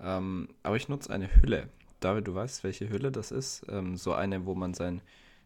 [0.00, 1.68] Ähm, aber ich nutze eine Hülle.
[2.00, 3.64] David, du weißt, welche Hülle das ist.
[3.68, 5.02] Ähm, so eine, wo man sein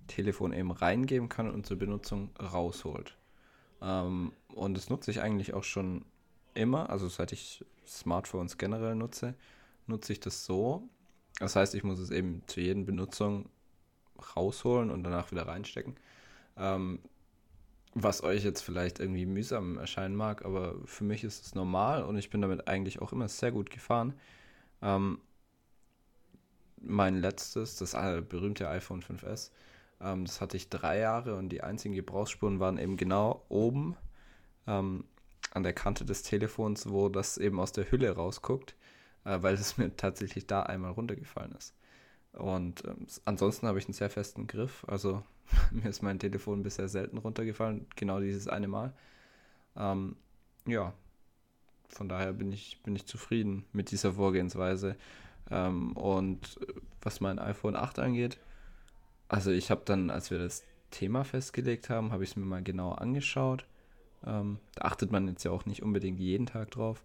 [0.06, 3.16] Telefon eben reingeben kann und zur Benutzung rausholt.
[3.82, 6.04] Ähm, und das nutze ich eigentlich auch schon
[6.54, 9.34] immer, also seit ich Smartphones generell nutze,
[9.86, 10.88] nutze ich das so.
[11.38, 13.48] Das heißt, ich muss es eben zu jeder Benutzung
[14.36, 15.96] rausholen und danach wieder reinstecken.
[16.56, 17.00] Ähm,
[17.94, 22.18] was euch jetzt vielleicht irgendwie mühsam erscheinen mag, aber für mich ist es normal und
[22.18, 24.14] ich bin damit eigentlich auch immer sehr gut gefahren.
[24.82, 25.18] Ähm,
[26.78, 27.92] mein letztes, das
[28.28, 29.50] berühmte iPhone 5S,
[30.00, 33.96] ähm, das hatte ich drei Jahre und die einzigen Gebrauchsspuren waren eben genau oben
[34.66, 35.04] ähm,
[35.52, 38.76] an der Kante des Telefons, wo das eben aus der Hülle rausguckt,
[39.26, 41.74] äh, weil es mir tatsächlich da einmal runtergefallen ist.
[42.32, 44.84] Und ähm, ansonsten habe ich einen sehr festen Griff.
[44.86, 45.22] Also
[45.70, 48.94] mir ist mein Telefon bisher selten runtergefallen, genau dieses eine Mal.
[49.76, 50.16] Ähm,
[50.66, 50.94] ja,
[51.88, 54.96] von daher bin ich, bin ich zufrieden mit dieser Vorgehensweise.
[55.50, 56.58] Ähm, und
[57.02, 58.38] was mein iPhone 8 angeht,
[59.28, 62.62] also ich habe dann, als wir das Thema festgelegt haben, habe ich es mir mal
[62.62, 63.66] genau angeschaut.
[64.24, 67.02] Ähm, da achtet man jetzt ja auch nicht unbedingt jeden Tag drauf.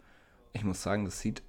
[0.53, 1.41] Ich muss sagen, das sieht,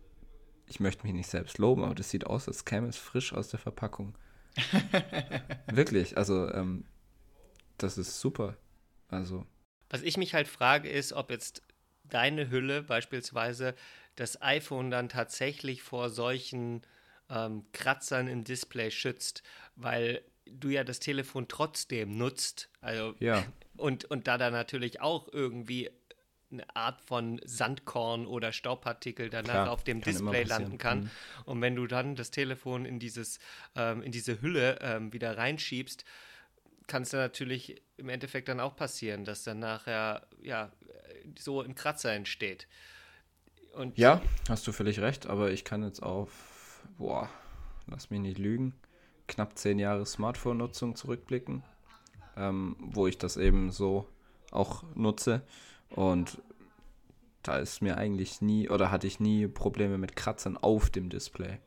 [0.67, 3.49] ich möchte mich nicht selbst loben, aber das sieht aus, als käme es frisch aus
[3.49, 4.15] der Verpackung.
[5.73, 6.85] Wirklich, also ähm,
[7.79, 8.57] das ist super.
[9.09, 9.47] Also.
[9.91, 11.63] Was ich mich halt frage, ist, ob jetzt
[12.05, 13.75] deine Hülle beispielsweise
[14.17, 16.83] das iPhone dann tatsächlich vor solchen
[17.31, 19.43] ähm, Kratzern im Display schützt,
[19.77, 22.69] weil du ja das Telefon trotzdem nutzt.
[22.81, 23.45] Also, ja.
[23.77, 25.91] und, und da da natürlich auch irgendwie
[26.53, 31.01] eine Art von Sandkorn oder Staubpartikel danach Klar, auf dem Display landen kann.
[31.01, 31.11] Mhm.
[31.45, 33.39] Und wenn du dann das Telefon in dieses,
[33.75, 36.05] ähm, in diese Hülle ähm, wieder reinschiebst,
[36.87, 40.71] kann es natürlich im Endeffekt dann auch passieren, dass dann nachher ja
[41.39, 42.67] so ein Kratzer entsteht.
[43.75, 47.31] Und ja, hast du völlig recht, aber ich kann jetzt auf, boah,
[47.87, 48.75] lass mich nicht lügen,
[49.29, 51.63] knapp zehn Jahre Smartphone-Nutzung zurückblicken,
[52.37, 54.07] ähm, wo ich das eben so
[54.51, 55.43] auch nutze.
[55.95, 56.41] Und
[57.43, 61.59] da ist mir eigentlich nie oder hatte ich nie Probleme mit Kratzern auf dem Display.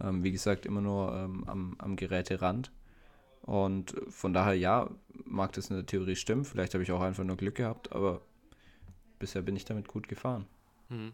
[0.00, 2.72] Ähm, wie gesagt, immer nur ähm, am, am Geräterand.
[3.42, 4.90] Und von daher, ja,
[5.24, 6.44] mag das in der Theorie stimmen.
[6.44, 8.20] Vielleicht habe ich auch einfach nur Glück gehabt, aber
[9.18, 10.46] bisher bin ich damit gut gefahren.
[10.88, 11.12] Hm.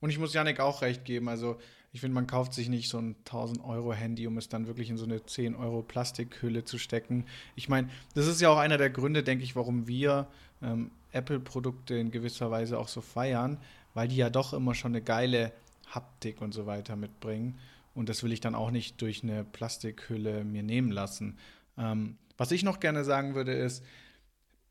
[0.00, 1.28] Und ich muss Janik auch recht geben.
[1.28, 1.58] Also,
[1.92, 4.88] ich finde, man kauft sich nicht so ein 1000 Euro Handy, um es dann wirklich
[4.88, 7.26] in so eine 10 Euro Plastikhülle zu stecken.
[7.54, 10.26] Ich meine, das ist ja auch einer der Gründe, denke ich, warum wir
[10.62, 13.58] ähm, Apple-Produkte in gewisser Weise auch so feiern,
[13.92, 15.52] weil die ja doch immer schon eine geile
[15.86, 17.58] Haptik und so weiter mitbringen.
[17.94, 21.36] Und das will ich dann auch nicht durch eine Plastikhülle mir nehmen lassen.
[21.76, 23.84] Ähm, was ich noch gerne sagen würde, ist,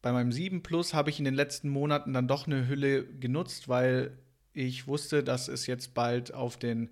[0.01, 3.69] bei meinem 7 Plus habe ich in den letzten Monaten dann doch eine Hülle genutzt,
[3.69, 4.17] weil
[4.53, 6.89] ich wusste, dass es jetzt bald auf den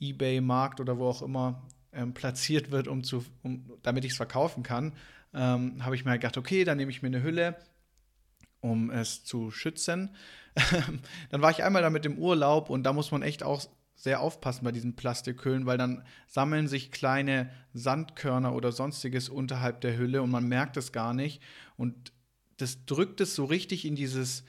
[0.00, 4.62] eBay-Markt oder wo auch immer ähm, platziert wird, um zu, um, damit ich es verkaufen
[4.62, 4.92] kann,
[5.34, 7.56] ähm, habe ich mir halt gedacht, okay, dann nehme ich mir eine Hülle,
[8.60, 10.14] um es zu schützen.
[11.30, 14.64] dann war ich einmal damit im Urlaub und da muss man echt auch sehr aufpassen
[14.64, 20.30] bei diesen Plastikhüllen, weil dann sammeln sich kleine Sandkörner oder sonstiges unterhalb der Hülle und
[20.30, 21.42] man merkt es gar nicht.
[21.76, 22.12] Und
[22.58, 24.44] das drückt es so richtig in dieses,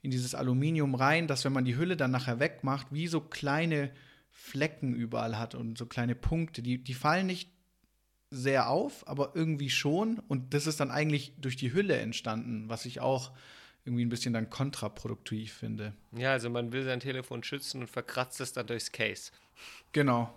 [0.00, 3.90] in dieses Aluminium rein, dass wenn man die Hülle dann nachher wegmacht, wie so kleine
[4.36, 6.60] Flecken überall hat und so kleine Punkte.
[6.60, 7.50] Die, die fallen nicht
[8.30, 10.18] sehr auf, aber irgendwie schon.
[10.28, 13.32] Und das ist dann eigentlich durch die Hülle entstanden, was ich auch
[13.84, 15.94] irgendwie ein bisschen dann kontraproduktiv finde.
[16.12, 19.30] Ja, also man will sein Telefon schützen und verkratzt es dann durchs Case.
[19.92, 20.34] Genau.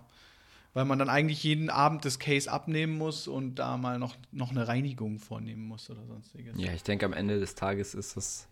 [0.74, 4.52] Weil man dann eigentlich jeden Abend das Case abnehmen muss und da mal noch, noch
[4.52, 6.56] eine Reinigung vornehmen muss oder sonstiges.
[6.56, 8.48] Ja, ich denke, am Ende des Tages ist das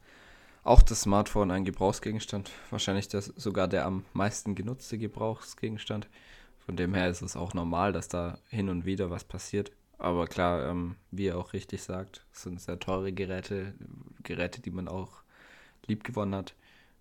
[0.66, 2.50] auch das Smartphone ein Gebrauchsgegenstand.
[2.70, 6.08] Wahrscheinlich das, sogar der am meisten genutzte Gebrauchsgegenstand.
[6.64, 9.70] Von dem her ist es auch normal, dass da hin und wieder was passiert.
[9.98, 13.74] Aber klar, ähm, wie er auch richtig sagt, sind sehr teure Geräte,
[14.24, 15.22] Geräte, die man auch
[15.86, 16.54] lieb gewonnen hat.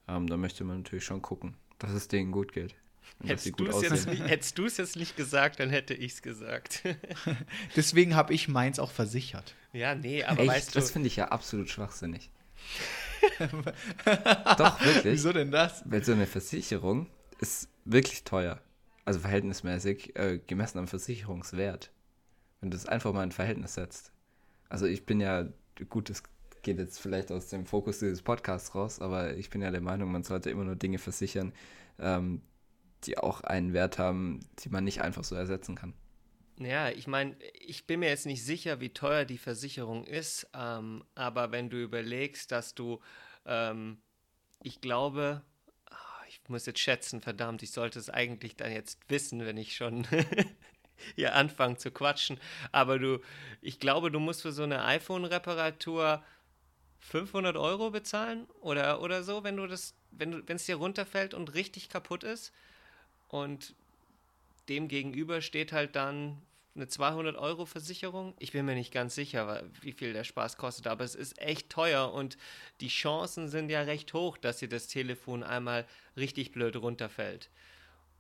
[0.08, 2.76] Ähm, da möchte man natürlich schon gucken, dass es denen gut geht.
[3.24, 6.84] Hättest du es jetzt, nicht gesagt, dann hätte ich es gesagt.
[7.76, 9.56] Deswegen habe ich meins auch versichert.
[9.74, 10.52] Ja, nee, aber Echt?
[10.52, 10.80] weißt du.
[10.80, 12.30] Das finde ich ja absolut schwachsinnig.
[14.58, 15.14] Doch, wirklich.
[15.14, 15.84] Wieso denn das?
[15.86, 17.08] Weil so eine Versicherung
[17.40, 18.60] ist wirklich teuer.
[19.04, 21.92] Also verhältnismäßig äh, gemessen am Versicherungswert.
[22.62, 24.12] Wenn du es einfach mal in Verhältnis setzt.
[24.70, 25.46] Also ich bin ja,
[25.90, 26.24] gut, es
[26.64, 30.12] geht jetzt vielleicht aus dem Fokus dieses Podcasts raus, aber ich bin ja der Meinung,
[30.12, 31.54] man sollte immer nur Dinge versichern,
[32.00, 32.42] ähm,
[33.04, 35.94] die auch einen Wert haben, die man nicht einfach so ersetzen kann.
[36.58, 41.04] Ja, ich meine, ich bin mir jetzt nicht sicher, wie teuer die Versicherung ist, ähm,
[41.14, 43.02] aber wenn du überlegst, dass du,
[43.46, 43.98] ähm,
[44.64, 45.42] ich glaube,
[45.90, 45.96] ah,
[46.30, 50.08] ich muss jetzt schätzen, verdammt, ich sollte es eigentlich dann jetzt wissen, wenn ich schon
[51.16, 52.40] hier anfange zu quatschen,
[52.72, 53.20] aber du,
[53.62, 56.24] ich glaube, du musst für so eine iPhone-Reparatur
[57.00, 61.90] 500 Euro bezahlen oder, oder so, wenn du das, wenn es dir runterfällt und richtig
[61.90, 62.54] kaputt ist.
[63.28, 63.76] Und
[64.70, 66.42] dem gegenüber steht halt dann
[66.76, 68.34] eine 200 Euro Versicherung.
[68.40, 71.70] Ich bin mir nicht ganz sicher, wie viel der Spaß kostet, aber es ist echt
[71.70, 72.38] teuer und
[72.82, 75.86] die Chancen sind ja recht hoch, dass dir das Telefon einmal
[76.18, 77.50] richtig blöd runterfällt.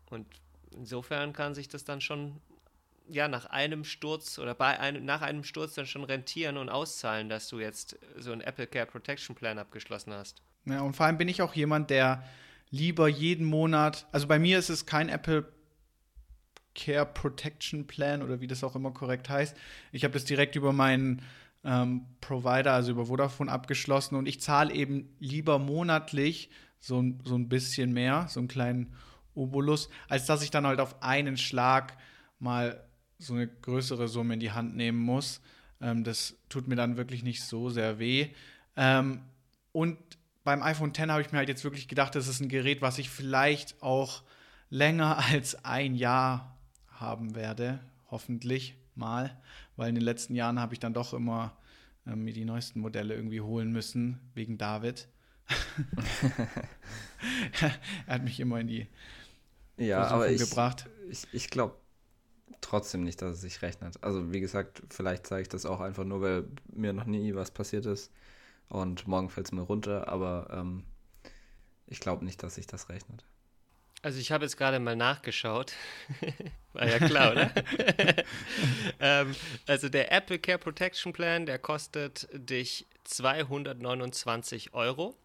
[0.10, 0.26] Und
[0.72, 2.39] insofern kann sich das dann schon
[3.08, 7.30] ja nach einem Sturz oder bei einem nach einem Sturz dann schon rentieren und auszahlen,
[7.30, 10.41] dass du jetzt so einen Apple Care Protection Plan abgeschlossen hast.
[10.66, 12.24] Ja, und vor allem bin ich auch jemand, der
[12.72, 15.46] lieber jeden Monat, also bei mir ist es kein Apple
[16.76, 19.55] Care Protection Plan oder wie das auch immer korrekt heißt.
[19.91, 21.21] Ich habe das direkt über meinen
[21.63, 26.49] ähm, Provider, also über Vodafone abgeschlossen und ich zahle eben lieber monatlich
[26.80, 28.93] so, so ein bisschen mehr, so einen kleinen
[29.34, 31.97] Obolus, als dass ich dann halt auf einen Schlag
[32.39, 32.84] mal
[33.17, 35.41] so eine größere Summe in die Hand nehmen muss.
[35.82, 38.30] Ähm, das tut mir dann wirklich nicht so sehr weh.
[38.76, 39.21] Ähm,
[39.71, 39.97] und
[40.43, 42.97] beim iPhone X habe ich mir halt jetzt wirklich gedacht, das ist ein Gerät, was
[42.97, 44.23] ich vielleicht auch
[44.69, 46.55] länger als ein Jahr
[47.00, 47.80] haben werde,
[48.10, 49.38] hoffentlich mal,
[49.76, 51.56] weil in den letzten Jahren habe ich dann doch immer
[52.06, 55.08] äh, mir die neuesten Modelle irgendwie holen müssen, wegen David.
[58.08, 58.88] er hat mich immer in die
[59.78, 60.89] ja, Versuchung aber ich, gebracht.
[61.10, 61.76] Ich, ich glaube
[62.62, 64.02] trotzdem nicht, dass es sich rechnet.
[64.04, 67.52] Also wie gesagt, vielleicht zeige ich das auch einfach nur, weil mir noch nie was
[67.52, 68.12] passiert ist
[68.70, 70.84] und morgen fällt es mir runter, aber ähm,
[71.88, 73.26] ich glaube nicht, dass sich das rechnet.
[74.06, 75.74] Also ich habe jetzt gerade mal nachgeschaut.
[76.74, 77.51] War ja klar, oder?
[78.99, 79.36] ähm,
[79.66, 85.16] also der Apple Care Protection Plan, der kostet dich 229 Euro.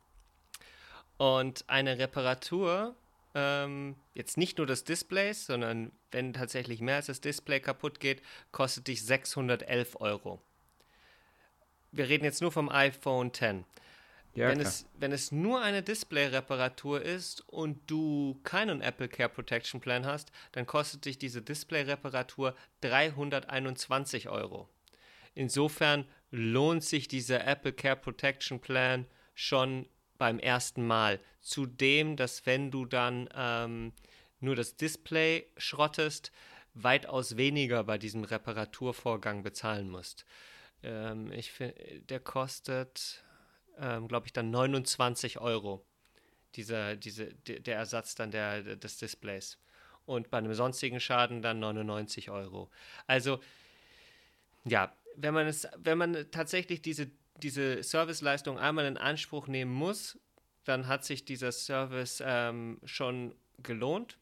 [1.19, 2.97] Und eine Reparatur,
[3.35, 8.23] ähm, jetzt nicht nur des Displays, sondern wenn tatsächlich mehr als das Display kaputt geht,
[8.51, 10.41] kostet dich 611 Euro
[11.93, 13.65] wir reden jetzt nur vom iPhone X.
[14.35, 19.81] Ja, wenn, es, wenn es nur eine Display-Reparatur ist und du keinen Apple Care Protection
[19.81, 24.69] Plan hast, dann kostet dich diese Display-Reparatur 321 Euro.
[25.35, 31.19] Insofern lohnt sich dieser Apple Care Protection Plan schon beim ersten Mal.
[31.41, 33.93] Zudem, dass wenn du dann ähm,
[34.39, 36.31] nur das Display schrottest,
[36.75, 40.25] weitaus weniger bei diesem Reparaturvorgang bezahlen musst.
[40.83, 41.75] Ähm, ich finde,
[42.09, 43.25] der kostet,
[43.79, 45.85] ähm, glaube ich, dann 29 Euro.
[46.57, 49.59] Dieser, diese, der Ersatz dann der, des Displays.
[50.05, 52.71] Und bei einem sonstigen Schaden dann 99 Euro.
[53.07, 53.41] Also,
[54.65, 60.19] ja, wenn man es, wenn man tatsächlich diese, diese Serviceleistung einmal in Anspruch nehmen muss,
[60.65, 64.19] dann hat sich dieser Service ähm, schon gelohnt.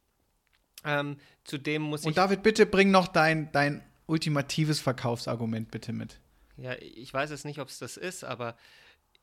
[0.85, 6.21] Ähm, zudem muss Und David, bitte bring noch dein, dein ultimatives Verkaufsargument bitte mit.
[6.57, 8.57] Ja, ich weiß jetzt nicht, ob es das ist, aber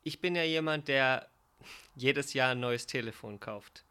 [0.05, 1.27] ich bin ja jemand, der
[1.95, 3.83] jedes Jahr ein neues Telefon kauft.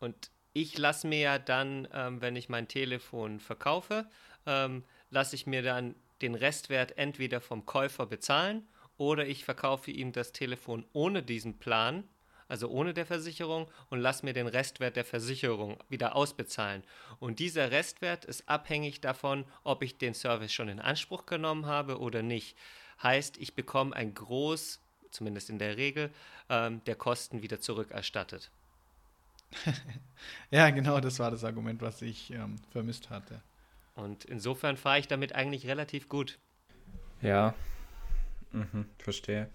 [0.00, 4.08] Und ich lasse mir ja dann, ähm, wenn ich mein Telefon verkaufe,
[4.46, 10.12] ähm, lasse ich mir dann den Restwert entweder vom Käufer bezahlen oder ich verkaufe ihm
[10.12, 12.08] das Telefon ohne diesen Plan,
[12.48, 16.82] also ohne der Versicherung, und lasse mir den Restwert der Versicherung wieder ausbezahlen.
[17.18, 21.98] Und dieser Restwert ist abhängig davon, ob ich den Service schon in Anspruch genommen habe
[21.98, 22.56] oder nicht.
[23.02, 24.81] Heißt, ich bekomme ein Groß,
[25.12, 26.10] zumindest in der Regel,
[26.48, 28.50] ähm, der Kosten wieder zurückerstattet.
[30.50, 33.42] ja, genau, das war das Argument, was ich ähm, vermisst hatte.
[33.94, 36.38] Und insofern fahre ich damit eigentlich relativ gut.
[37.20, 37.54] Ja,
[38.52, 39.48] mhm, verstehe.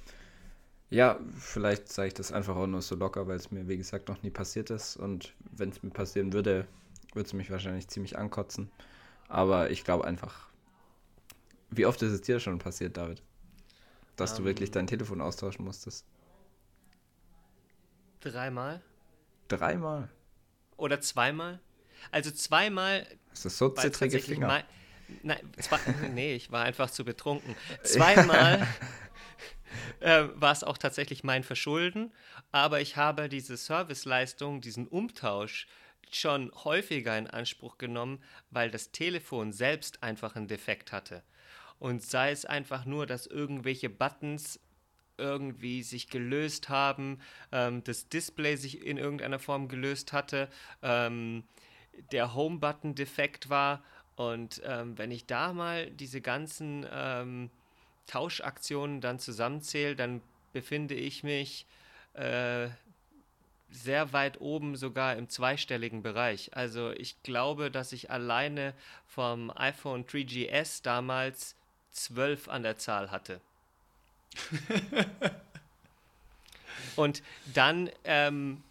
[0.90, 4.08] Ja, vielleicht sage ich das einfach auch nur so locker, weil es mir, wie gesagt,
[4.08, 4.96] noch nie passiert ist.
[4.96, 6.66] Und wenn es mir passieren würde,
[7.14, 8.72] würde es mich wahrscheinlich ziemlich ankotzen.
[9.28, 10.48] Aber ich glaube einfach,
[11.70, 13.22] wie oft ist es dir schon passiert, David?
[14.18, 14.74] Dass um, du wirklich ähm.
[14.74, 16.06] dein Telefon austauschen musstest?
[18.20, 18.82] Dreimal.
[19.48, 20.10] Dreimal?
[20.76, 21.62] Oder zweimal?
[22.12, 23.08] Also zweimal.
[23.32, 24.48] Ist das so zittrige Finger?
[24.48, 24.64] Mein,
[25.24, 25.80] nein, zwei,
[26.14, 27.56] nee, ich war einfach zu betrunken.
[27.84, 28.68] Zweimal
[30.00, 32.12] äh, war es auch tatsächlich mein Verschulden,
[32.52, 35.68] aber ich habe diese Serviceleistung, diesen Umtausch
[36.12, 41.24] schon häufiger in Anspruch genommen, weil das Telefon selbst einfach einen Defekt hatte.
[41.80, 44.60] Und sei es einfach nur, dass irgendwelche Buttons
[45.18, 47.20] irgendwie sich gelöst haben,
[47.52, 50.48] ähm, das Display sich in irgendeiner Form gelöst hatte,
[50.82, 51.44] ähm,
[52.12, 53.84] der Home-Button defekt war.
[54.16, 57.50] Und ähm, wenn ich da mal diese ganzen ähm,
[58.08, 60.22] Tauschaktionen dann zusammenzähle, dann
[60.54, 61.68] befinde ich mich
[62.14, 62.70] äh,
[63.70, 66.56] sehr weit oben, sogar im zweistelligen Bereich.
[66.56, 68.74] Also ich glaube, dass ich alleine
[69.06, 71.56] vom iPhone 3GS damals
[71.92, 73.42] zwölf an der Zahl hatte.
[76.96, 77.22] Und
[77.54, 78.64] dann ähm,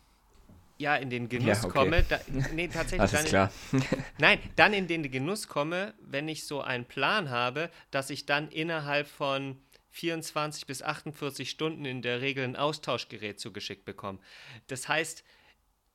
[0.79, 1.79] ja in den Genuss ja, okay.
[1.79, 2.21] komme, da,
[2.53, 3.53] nee, tatsächlich dann klar.
[3.73, 3.83] In,
[4.19, 8.49] nein, dann in den Genuss komme, wenn ich so einen Plan habe, dass ich dann
[8.49, 9.59] innerhalb von
[9.91, 14.19] 24 bis 48 Stunden in der Regel ein Austauschgerät zugeschickt bekomme.
[14.67, 15.25] Das heißt,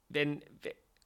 [0.10, 0.44] wenn,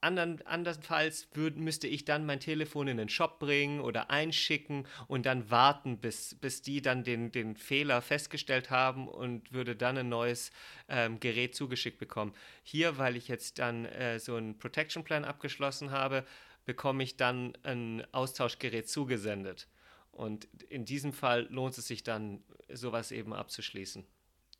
[0.05, 5.25] Andern, andernfalls würd, müsste ich dann mein Telefon in den Shop bringen oder einschicken und
[5.25, 10.09] dann warten, bis, bis die dann den, den Fehler festgestellt haben und würde dann ein
[10.09, 10.51] neues
[10.87, 12.33] ähm, Gerät zugeschickt bekommen.
[12.61, 16.23] Hier, weil ich jetzt dann äh, so einen Protection Plan abgeschlossen habe,
[16.65, 19.67] bekomme ich dann ein Austauschgerät zugesendet.
[20.11, 24.05] Und in diesem Fall lohnt es sich dann, sowas eben abzuschließen.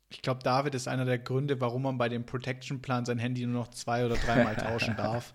[0.08, 3.44] Ich glaube, David ist einer der Gründe, warum man bei dem Protection Plan sein Handy
[3.44, 5.34] nur noch zwei oder dreimal tauschen darf.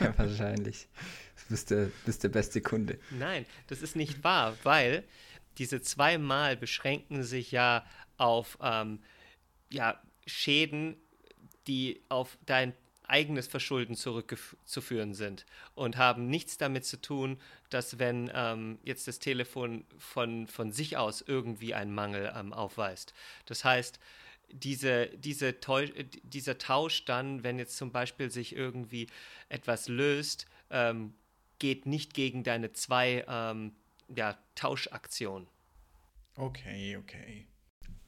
[0.00, 0.88] ja, wahrscheinlich.
[1.36, 2.98] Du bist der, bist der beste Kunde.
[3.10, 5.04] Nein, das ist nicht wahr, weil
[5.58, 7.84] diese zweimal beschränken sich ja
[8.16, 9.00] auf ähm,
[9.70, 10.96] ja, Schäden,
[11.66, 12.72] die auf dein
[13.12, 15.44] eigenes Verschulden zurückzuführen sind
[15.74, 17.38] und haben nichts damit zu tun,
[17.68, 23.12] dass wenn ähm, jetzt das Telefon von, von sich aus irgendwie einen Mangel ähm, aufweist.
[23.44, 24.00] Das heißt,
[24.50, 25.54] diese, diese
[26.24, 29.08] dieser Tausch dann, wenn jetzt zum Beispiel sich irgendwie
[29.48, 31.14] etwas löst, ähm,
[31.58, 33.72] geht nicht gegen deine zwei ähm,
[34.14, 35.48] ja, Tauschaktionen.
[36.36, 37.46] Okay, okay.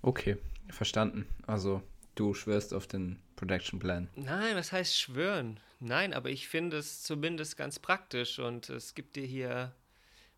[0.02, 0.38] Okay,
[0.70, 1.26] verstanden.
[1.46, 1.82] Also
[2.14, 4.08] du schwörst auf den Protection Plan.
[4.14, 5.60] Nein, was heißt schwören?
[5.80, 9.74] Nein, aber ich finde es zumindest ganz praktisch und es gibt dir hier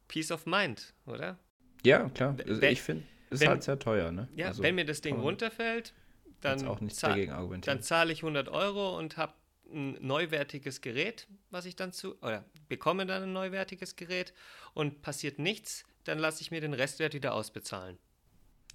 [0.09, 1.39] Peace of Mind, oder?
[1.85, 2.37] Ja, klar.
[2.47, 4.29] Also ich finde, es ist halt sehr teuer, ne?
[4.35, 5.93] Ja, also, wenn mir das Ding runterfällt,
[6.41, 7.27] dann, auch nichts zahl
[7.63, 9.35] dann zahle ich 100 Euro und habe
[9.73, 14.33] ein neuwertiges Gerät, was ich dann zu, oder bekomme dann ein neuwertiges Gerät
[14.75, 17.99] und passiert nichts, dann lasse ich mir den Restwert wieder ausbezahlen.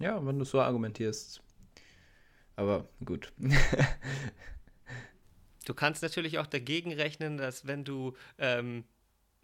[0.00, 1.40] Ja, wenn du so argumentierst,
[2.56, 3.32] aber gut.
[5.66, 8.84] du kannst natürlich auch dagegen rechnen, dass wenn du ähm,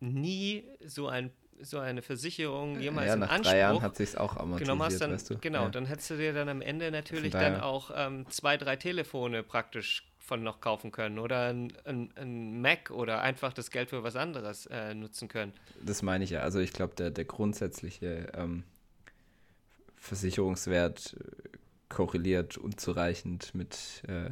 [0.01, 1.31] nie so ein
[1.61, 5.01] so eine Versicherung jemals ja, nach in Anspruch drei Jahren hat sich auch genommen hast,
[5.01, 5.39] dann, weißt du?
[5.39, 5.69] Genau, ja.
[5.71, 10.09] dann hättest du dir dann am Ende natürlich dann auch ähm, zwei, drei Telefone praktisch
[10.19, 14.15] von noch kaufen können oder ein, ein, ein Mac oder einfach das Geld für was
[14.15, 15.53] anderes äh, nutzen können.
[15.83, 16.41] Das meine ich ja.
[16.41, 18.65] Also ich glaube, der, der grundsätzliche ähm,
[19.97, 21.17] Versicherungswert
[21.89, 24.30] korreliert unzureichend mit, äh,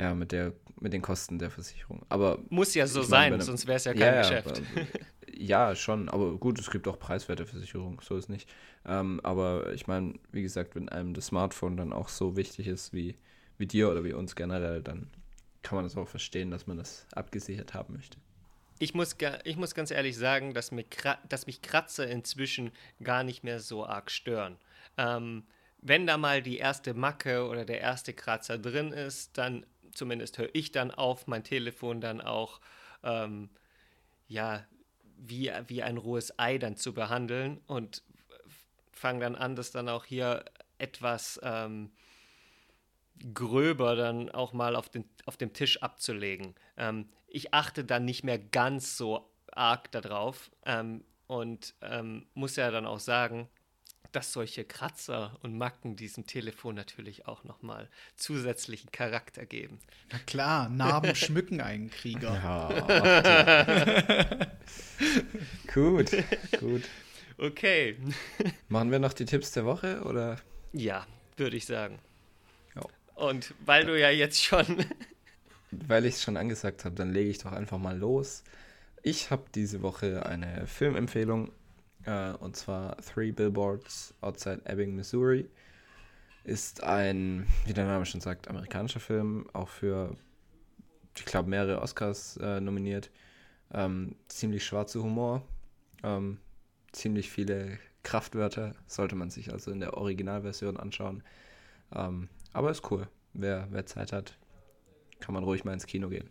[0.00, 2.04] ja, mit, der, mit den Kosten der Versicherung.
[2.08, 4.62] Aber Muss ja so sein, meine, sonst wäre es ja kein ja, Geschäft.
[4.74, 4.86] Aber,
[5.32, 8.48] ja, schon, aber gut, es gibt auch preiswerte Versicherungen, so ist nicht.
[8.86, 12.92] Ähm, aber ich meine, wie gesagt, wenn einem das Smartphone dann auch so wichtig ist
[12.92, 13.16] wie,
[13.58, 15.10] wie dir oder wie uns generell, dann
[15.62, 18.18] kann man das auch verstehen, dass man das abgesichert haben möchte.
[18.78, 20.84] Ich muss, ich muss ganz ehrlich sagen, dass, mir,
[21.28, 22.70] dass mich Kratzer inzwischen
[23.02, 24.56] gar nicht mehr so arg stören.
[24.96, 25.42] Ähm,
[25.80, 30.50] wenn da mal die erste Macke oder der erste Kratzer drin ist, dann zumindest höre
[30.52, 32.60] ich dann auf, mein Telefon dann auch
[33.02, 33.50] ähm,
[34.26, 34.64] ja
[35.16, 38.02] wie, wie ein rohes Ei dann zu behandeln und
[38.92, 40.44] fange dann an, das dann auch hier
[40.78, 41.90] etwas ähm,
[43.34, 46.54] gröber dann auch mal auf, den, auf dem Tisch abzulegen.
[46.76, 52.70] Ähm, ich achte dann nicht mehr ganz so arg darauf ähm, und ähm, muss ja
[52.70, 53.48] dann auch sagen,
[54.12, 59.78] dass solche Kratzer und Macken diesem Telefon natürlich auch nochmal zusätzlichen Charakter geben.
[60.10, 62.34] Na klar, Narben schmücken einen Krieger.
[62.34, 62.68] Ja.
[65.74, 66.10] gut,
[66.58, 66.82] gut.
[67.36, 67.96] Okay.
[68.68, 70.38] Machen wir noch die Tipps der Woche oder?
[70.72, 71.06] Ja,
[71.36, 71.98] würde ich sagen.
[72.74, 72.82] Ja.
[73.14, 74.84] Und weil du ja jetzt schon.
[75.70, 78.42] Weil ich es schon angesagt habe, dann lege ich doch einfach mal los.
[79.02, 81.52] Ich habe diese Woche eine Filmempfehlung
[82.08, 85.48] äh, und zwar Three Billboards Outside Ebbing, Missouri.
[86.44, 90.16] Ist ein, wie der Name schon sagt, amerikanischer Film, auch für,
[91.14, 93.10] ich glaube, mehrere Oscars äh, nominiert.
[93.70, 95.42] Ähm, ziemlich schwarzer Humor,
[96.02, 96.38] ähm,
[96.92, 101.22] ziemlich viele Kraftwörter, sollte man sich also in der Originalversion anschauen.
[101.94, 103.06] Ähm, aber ist cool.
[103.34, 104.38] Wer, wer Zeit hat,
[105.20, 106.30] kann man ruhig mal ins Kino gehen.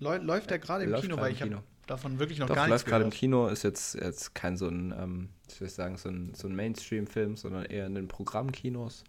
[0.00, 1.62] Läuft der gerade im Läuft Kino, weil ich habe Kino.
[1.86, 3.20] Davon wirklich noch Doch, gar nichts läuft gerade im gehört.
[3.20, 6.48] Kino, ist jetzt, jetzt kein so ein, ähm, wie soll ich sagen, so ein, so
[6.48, 9.04] ein Mainstream-Film, sondern eher in den Programmkinos.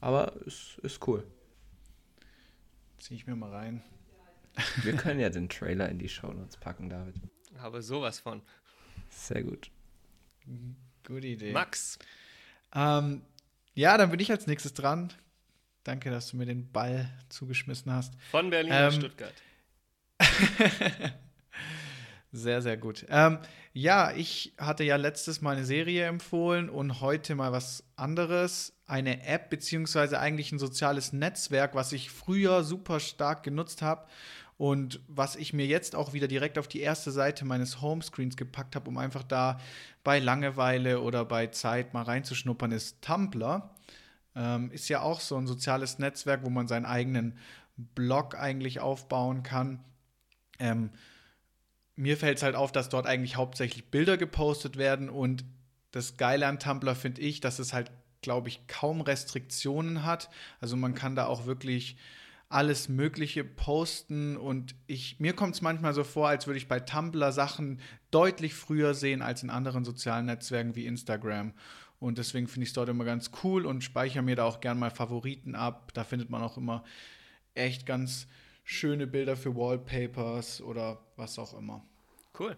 [0.00, 1.26] Aber ist, ist cool.
[2.98, 3.82] Zieh ich mir mal rein.
[4.82, 7.14] Wir können ja den Trailer in die Shownotes packen, David.
[7.58, 8.42] Aber sowas von.
[9.10, 9.70] Sehr gut.
[11.06, 11.52] Gute Idee.
[11.52, 11.98] Max.
[12.74, 13.22] Ähm,
[13.74, 15.12] ja, dann bin ich als nächstes dran.
[15.84, 18.14] Danke, dass du mir den Ball zugeschmissen hast.
[18.30, 19.34] Von Berlin Ähm, nach Stuttgart.
[22.34, 23.04] Sehr, sehr gut.
[23.10, 23.38] Ähm,
[23.74, 28.72] ja, ich hatte ja letztes Mal eine Serie empfohlen und heute mal was anderes.
[28.86, 34.06] Eine App, beziehungsweise eigentlich ein soziales Netzwerk, was ich früher super stark genutzt habe
[34.56, 38.76] und was ich mir jetzt auch wieder direkt auf die erste Seite meines Homescreens gepackt
[38.76, 39.60] habe, um einfach da
[40.02, 43.74] bei Langeweile oder bei Zeit mal reinzuschnuppern, ist Tumblr.
[44.34, 47.36] Ähm, ist ja auch so ein soziales Netzwerk, wo man seinen eigenen
[47.76, 49.84] Blog eigentlich aufbauen kann.
[50.58, 50.90] Ähm,
[51.96, 55.44] mir fällt es halt auf, dass dort eigentlich hauptsächlich Bilder gepostet werden und
[55.90, 57.90] das Geile an Tumblr finde ich, dass es halt,
[58.22, 60.30] glaube ich, kaum Restriktionen hat.
[60.60, 61.96] Also man kann da auch wirklich
[62.48, 66.80] alles Mögliche posten und ich, mir kommt es manchmal so vor, als würde ich bei
[66.80, 67.80] Tumblr Sachen
[68.10, 71.52] deutlich früher sehen als in anderen sozialen Netzwerken wie Instagram.
[71.98, 74.78] Und deswegen finde ich es dort immer ganz cool und speichere mir da auch gern
[74.78, 75.92] mal Favoriten ab.
[75.94, 76.84] Da findet man auch immer
[77.54, 78.26] echt ganz
[78.64, 81.84] schöne Bilder für Wallpapers oder was auch immer.
[82.38, 82.56] Cool.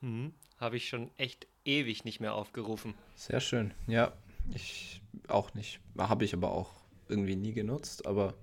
[0.00, 0.32] Mhm.
[0.58, 2.94] Habe ich schon echt ewig nicht mehr aufgerufen.
[3.14, 3.72] Sehr schön.
[3.86, 4.12] Ja,
[4.52, 5.80] ich auch nicht.
[5.96, 8.06] Habe ich aber auch irgendwie nie genutzt.
[8.06, 8.34] Aber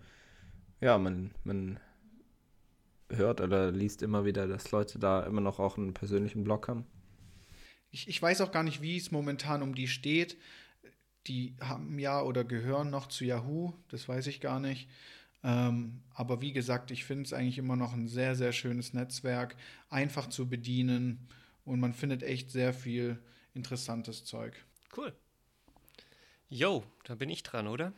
[0.81, 1.79] ja, man, man
[3.09, 6.85] hört oder liest immer wieder, dass Leute da immer noch auch einen persönlichen Blog haben.
[7.91, 10.37] Ich, ich weiß auch gar nicht, wie es momentan um die steht.
[11.27, 14.89] Die haben ja oder gehören noch zu Yahoo, das weiß ich gar nicht.
[15.45, 19.55] Ähm, aber wie gesagt, ich finde es eigentlich immer noch ein sehr, sehr schönes Netzwerk,
[19.89, 21.27] einfach zu bedienen
[21.65, 23.19] und man findet echt sehr viel
[23.53, 24.55] interessantes Zeug.
[24.97, 25.13] Cool.
[26.49, 27.93] Yo, da bin ich dran, oder?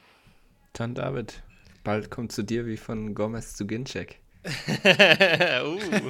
[0.73, 1.41] Dann David,
[1.85, 4.19] bald kommt zu dir wie von Gomez zu Ginczek.
[4.43, 4.49] uh,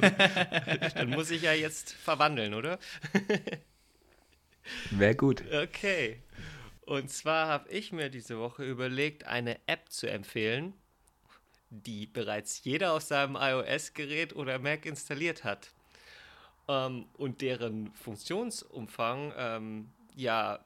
[0.94, 2.80] dann muss ich ja jetzt verwandeln, oder?
[4.90, 5.44] Wäre gut.
[5.52, 6.20] Okay.
[6.80, 10.74] Und zwar habe ich mir diese Woche überlegt, eine App zu empfehlen,
[11.70, 15.72] die bereits jeder auf seinem iOS-Gerät oder Mac installiert hat.
[16.68, 20.60] Ähm, und deren Funktionsumfang ähm, ja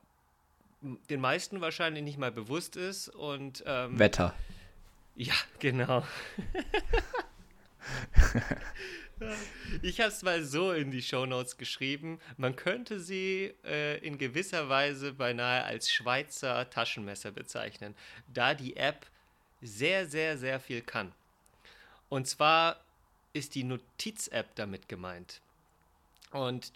[1.10, 3.08] den meisten wahrscheinlich nicht mal bewusst ist.
[3.08, 4.34] Und ähm, Wetter.
[5.14, 6.04] ja, genau.
[9.82, 12.18] Ich habe es mal so in die Shownotes geschrieben.
[12.36, 17.94] Man könnte sie äh, in gewisser Weise beinahe als Schweizer Taschenmesser bezeichnen,
[18.32, 19.06] da die App
[19.62, 21.12] sehr, sehr, sehr viel kann.
[22.08, 22.80] Und zwar
[23.32, 25.40] ist die Notiz-App damit gemeint.
[26.32, 26.72] Und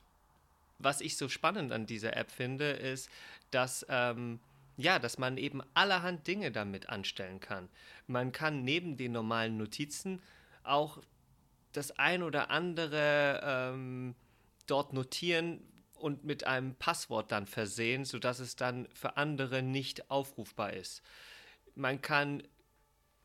[0.79, 3.11] was ich so spannend an dieser App finde, ist,
[3.51, 4.39] dass, ähm,
[4.77, 7.69] ja, dass man eben allerhand Dinge damit anstellen kann.
[8.07, 10.23] Man kann neben den normalen Notizen
[10.63, 10.99] auch
[11.73, 14.15] das ein oder andere ähm,
[14.67, 15.61] dort notieren
[15.99, 21.03] und mit einem Passwort dann versehen, sodass es dann für andere nicht aufrufbar ist.
[21.75, 22.43] Man kann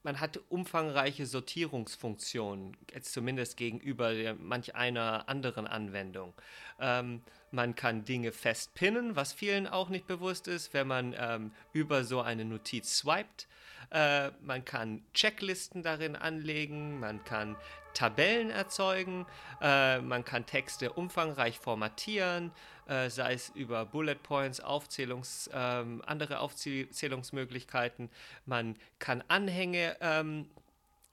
[0.03, 6.33] man hat umfangreiche Sortierungsfunktionen, jetzt zumindest gegenüber der, manch einer anderen Anwendung.
[6.79, 7.21] Ähm,
[7.51, 12.21] man kann Dinge festpinnen, was vielen auch nicht bewusst ist, wenn man ähm, über so
[12.21, 13.47] eine Notiz swiped.
[13.91, 17.57] Äh, man kann Checklisten darin anlegen, man kann
[17.93, 19.25] Tabellen erzeugen,
[19.61, 22.51] äh, man kann Texte umfangreich formatieren,
[22.91, 28.09] äh, sei es über Bullet Points, Aufzählungs, ähm, andere Aufzählungsmöglichkeiten.
[28.45, 30.49] Man kann Anhänge ähm,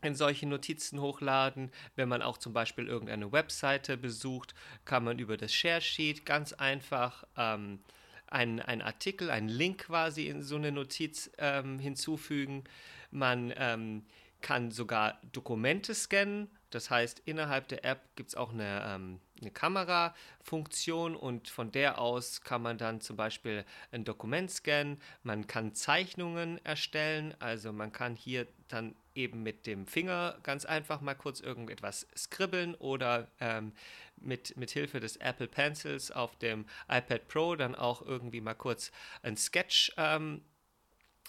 [0.03, 1.71] in solche Notizen hochladen.
[1.95, 4.55] Wenn man auch zum Beispiel irgendeine Webseite besucht,
[4.85, 7.79] kann man über das Share Sheet ganz einfach ähm,
[8.27, 12.65] einen, einen Artikel, einen Link quasi in so eine Notiz ähm, hinzufügen.
[13.13, 14.05] Man ähm,
[14.41, 16.51] kann sogar Dokumente scannen.
[16.71, 21.99] Das heißt, innerhalb der App gibt es auch eine, ähm, eine Kamerafunktion und von der
[22.01, 25.01] aus kann man dann zum Beispiel ein Dokument scannen.
[25.23, 27.35] Man kann Zeichnungen erstellen.
[27.39, 32.75] Also man kann hier dann eben mit dem Finger ganz einfach mal kurz irgendetwas skribbeln
[32.77, 33.73] oder ähm,
[34.17, 38.93] mit, mit Hilfe des Apple Pencils auf dem iPad Pro dann auch irgendwie mal kurz
[39.23, 40.43] ein Sketch ähm,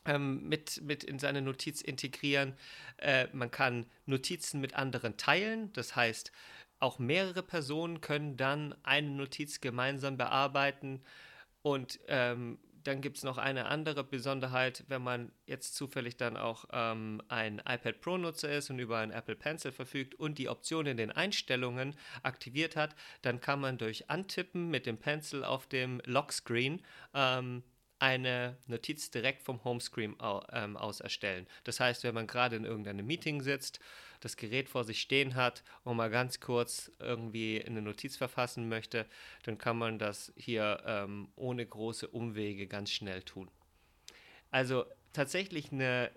[0.05, 2.53] ähm, mit, mit in seine Notiz integrieren.
[2.97, 6.31] Äh, man kann Notizen mit anderen teilen, das heißt,
[6.79, 11.01] auch mehrere Personen können dann eine Notiz gemeinsam bearbeiten
[11.61, 16.65] und ähm, dann gibt es noch eine andere Besonderheit, wenn man jetzt zufällig dann auch
[16.71, 20.97] ähm, ein iPad Pro-Nutzer ist und über ein Apple Pencil verfügt und die Option in
[20.97, 26.81] den Einstellungen aktiviert hat, dann kann man durch Antippen mit dem Pencil auf dem Lockscreen
[27.13, 27.63] ähm,
[27.99, 30.15] eine Notiz direkt vom Homescreen
[30.53, 31.47] ähm, aus erstellen.
[31.65, 33.79] Das heißt, wenn man gerade in irgendeinem Meeting sitzt,
[34.19, 39.05] das Gerät vor sich stehen hat und mal ganz kurz irgendwie eine Notiz verfassen möchte,
[39.43, 43.49] dann kann man das hier ähm, ohne große Umwege ganz schnell tun.
[44.51, 46.11] Also tatsächlich eine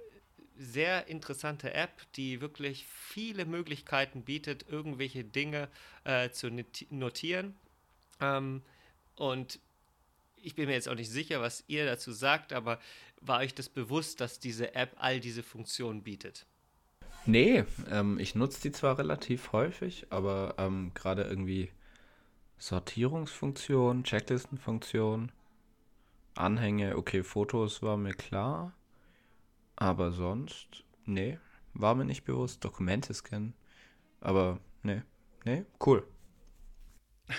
[0.57, 5.69] sehr interessante App, die wirklich viele Möglichkeiten bietet, irgendwelche Dinge
[6.05, 6.51] äh, zu
[6.91, 7.55] notieren.
[8.21, 8.63] Ähm,
[9.17, 9.61] und
[10.37, 12.81] ich bin mir jetzt auch nicht sicher, was ihr dazu sagt, aber
[13.21, 16.47] war euch das bewusst, dass diese App all diese Funktionen bietet?
[17.25, 21.71] Nee, ähm, ich nutze die zwar relativ häufig, aber ähm, gerade irgendwie
[22.59, 25.31] Sortierungsfunktion, Checklistenfunktion,
[26.35, 28.73] Anhänge, okay, Fotos war mir klar,
[29.77, 31.39] aber sonst, nee,
[31.75, 32.65] war mir nicht bewusst.
[32.65, 33.55] Dokumente scannen,
[34.21, 35.03] aber nee,
[35.45, 36.07] nee, cool.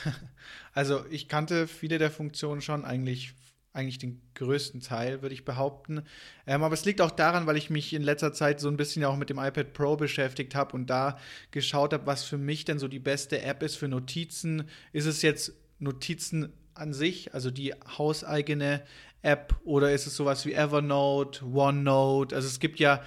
[0.73, 3.36] Also ich kannte viele der Funktionen schon, eigentlich,
[3.74, 6.03] eigentlich den größten Teil, würde ich behaupten.
[6.45, 9.03] Ähm, aber es liegt auch daran, weil ich mich in letzter Zeit so ein bisschen
[9.03, 11.17] auch mit dem iPad Pro beschäftigt habe und da
[11.51, 14.69] geschaut habe, was für mich denn so die beste App ist für Notizen.
[14.91, 18.84] Ist es jetzt Notizen an sich, also die hauseigene
[19.24, 22.36] App, oder ist es sowas wie Evernote, OneNote?
[22.36, 23.03] Also es gibt ja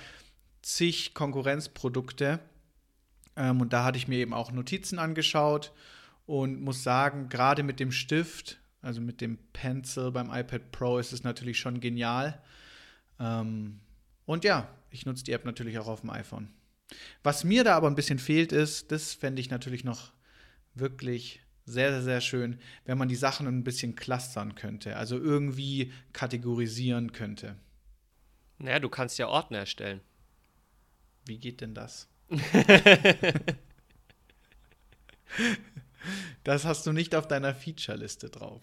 [0.62, 2.40] zig Konkurrenzprodukte.
[3.36, 5.72] Ähm, und da hatte ich mir eben auch Notizen angeschaut
[6.26, 11.12] und muss sagen, gerade mit dem Stift, also mit dem Pencil beim iPad Pro, ist
[11.12, 12.40] es natürlich schon genial.
[13.18, 13.80] Ähm,
[14.24, 16.48] und ja, ich nutze die App natürlich auch auf dem iPhone.
[17.22, 20.12] Was mir da aber ein bisschen fehlt, ist, das fände ich natürlich noch
[20.74, 25.92] wirklich sehr, sehr, sehr schön, wenn man die Sachen ein bisschen clustern könnte, also irgendwie
[26.12, 27.56] kategorisieren könnte.
[28.58, 30.00] Naja, du kannst ja Ordner erstellen.
[31.24, 32.08] Wie geht denn das?
[36.44, 38.62] Das hast du nicht auf deiner Feature-Liste drauf.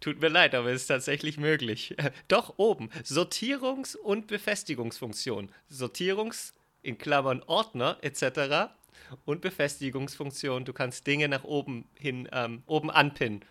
[0.00, 1.94] Tut mir leid, aber es ist tatsächlich möglich.
[2.28, 5.50] Doch oben Sortierungs- und Befestigungsfunktion.
[5.70, 6.52] Sortierungs-
[6.82, 8.72] in Klammern Ordner etc.
[9.24, 10.64] und Befestigungsfunktion.
[10.64, 13.44] Du kannst Dinge nach oben hin ähm, oben anpinnen.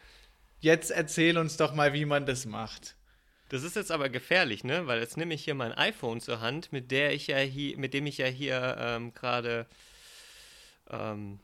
[0.59, 2.95] Jetzt erzähl uns doch mal, wie man das macht.
[3.49, 4.85] Das ist jetzt aber gefährlich, ne?
[4.85, 7.93] Weil jetzt nehme ich hier mein iPhone zur Hand, mit der ich ja hier, mit
[7.93, 9.65] dem ich ja hier ähm, gerade
[10.89, 11.39] ähm,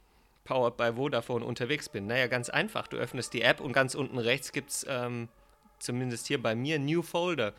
[0.46, 2.08] powered by Vodafone unterwegs bin?
[2.08, 2.88] Naja, ganz einfach.
[2.88, 5.28] Du öffnest die App und ganz unten rechts gibt es, ähm,
[5.80, 7.54] zumindest hier bei mir, New Folder.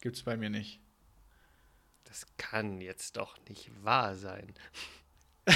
[0.00, 0.80] Gibt es bei mir nicht.
[2.04, 4.54] Das kann jetzt doch nicht wahr sein.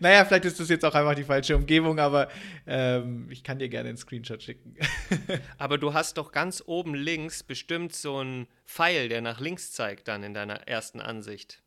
[0.00, 2.28] naja, vielleicht ist das jetzt auch einfach die falsche Umgebung, aber
[2.66, 4.74] ähm, ich kann dir gerne einen Screenshot schicken.
[5.58, 10.08] aber du hast doch ganz oben links bestimmt so einen Pfeil, der nach links zeigt,
[10.08, 11.62] dann in deiner ersten Ansicht.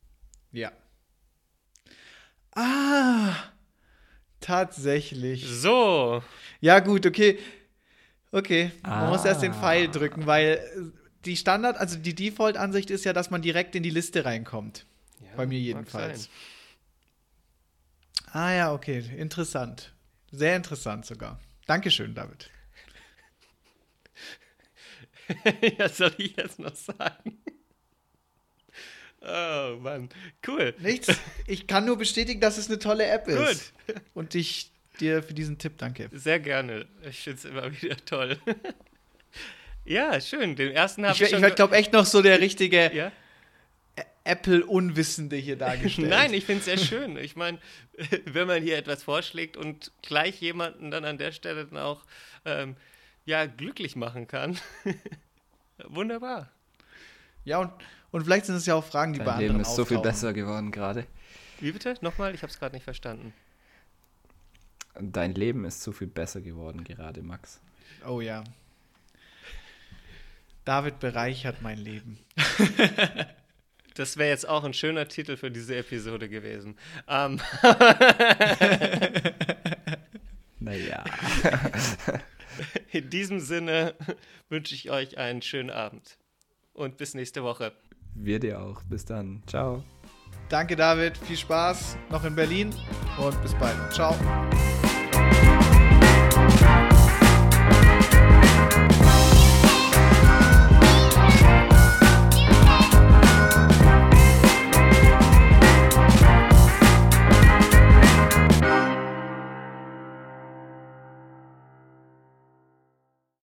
[0.52, 0.72] Ja.
[2.56, 3.36] Ah,
[4.40, 5.46] tatsächlich.
[5.48, 6.24] So.
[6.62, 7.40] Ja, gut, okay.
[8.32, 9.10] Okay, man ah.
[9.10, 10.92] muss erst den Pfeil drücken, weil
[11.26, 14.86] die Standard, also die Default-Ansicht ist ja, dass man direkt in die Liste reinkommt.
[15.22, 16.30] Ja, Bei mir jedenfalls.
[18.32, 19.94] Ah ja, okay, interessant.
[20.32, 21.40] Sehr interessant sogar.
[21.68, 22.50] Dankeschön, David.
[25.78, 27.38] ja, soll ich jetzt noch sagen?
[29.26, 30.10] Oh Mann,
[30.48, 30.74] cool.
[30.80, 31.08] Nichts.
[31.48, 33.74] Ich kann nur bestätigen, dass es eine tolle App ist.
[33.88, 33.96] Gut.
[34.14, 36.10] Und ich dir für diesen Tipp danke.
[36.12, 36.86] Sehr gerne.
[37.10, 38.38] Ich finde es immer wieder toll.
[39.86, 40.56] ja, schön.
[40.56, 43.12] Den ersten habe ich, ich, ich glaube echt noch so der richtige ja?
[44.24, 46.10] Apple-Unwissende hier dargestellt.
[46.10, 47.18] Nein, ich finde es sehr schön.
[47.18, 47.60] Ich meine,
[48.26, 52.04] wenn man hier etwas vorschlägt und gleich jemanden dann an der Stelle dann auch
[52.46, 52.76] ähm,
[53.26, 54.60] ja, glücklich machen kann.
[55.88, 56.52] Wunderbar.
[57.46, 57.72] Ja, und,
[58.14, 59.98] und vielleicht sind es ja auch Fragen, die Dein bei Leben anderen ist so viel
[59.98, 60.14] auftauchen.
[60.14, 61.06] besser geworden gerade.
[61.60, 61.96] Wie bitte?
[62.02, 62.34] Nochmal?
[62.34, 63.34] Ich habe es gerade nicht verstanden.
[65.00, 67.60] Dein Leben ist so viel besser geworden gerade, Max.
[68.08, 68.44] Oh ja.
[70.66, 72.20] David bereichert mein Leben.
[73.96, 76.76] Das wäre jetzt auch ein schöner Titel für diese Episode gewesen.
[77.08, 77.40] Ähm,
[80.60, 81.04] Naja.
[82.92, 83.96] in diesem Sinne
[84.50, 86.18] wünsche ich euch einen schönen Abend
[86.74, 87.74] und bis nächste Woche.
[88.16, 88.82] Wir dir auch.
[88.84, 89.42] Bis dann.
[89.48, 89.84] Ciao.
[90.50, 91.18] Danke, David.
[91.18, 92.74] Viel Spaß noch in Berlin
[93.18, 93.76] und bis bald.
[93.92, 94.16] Ciao.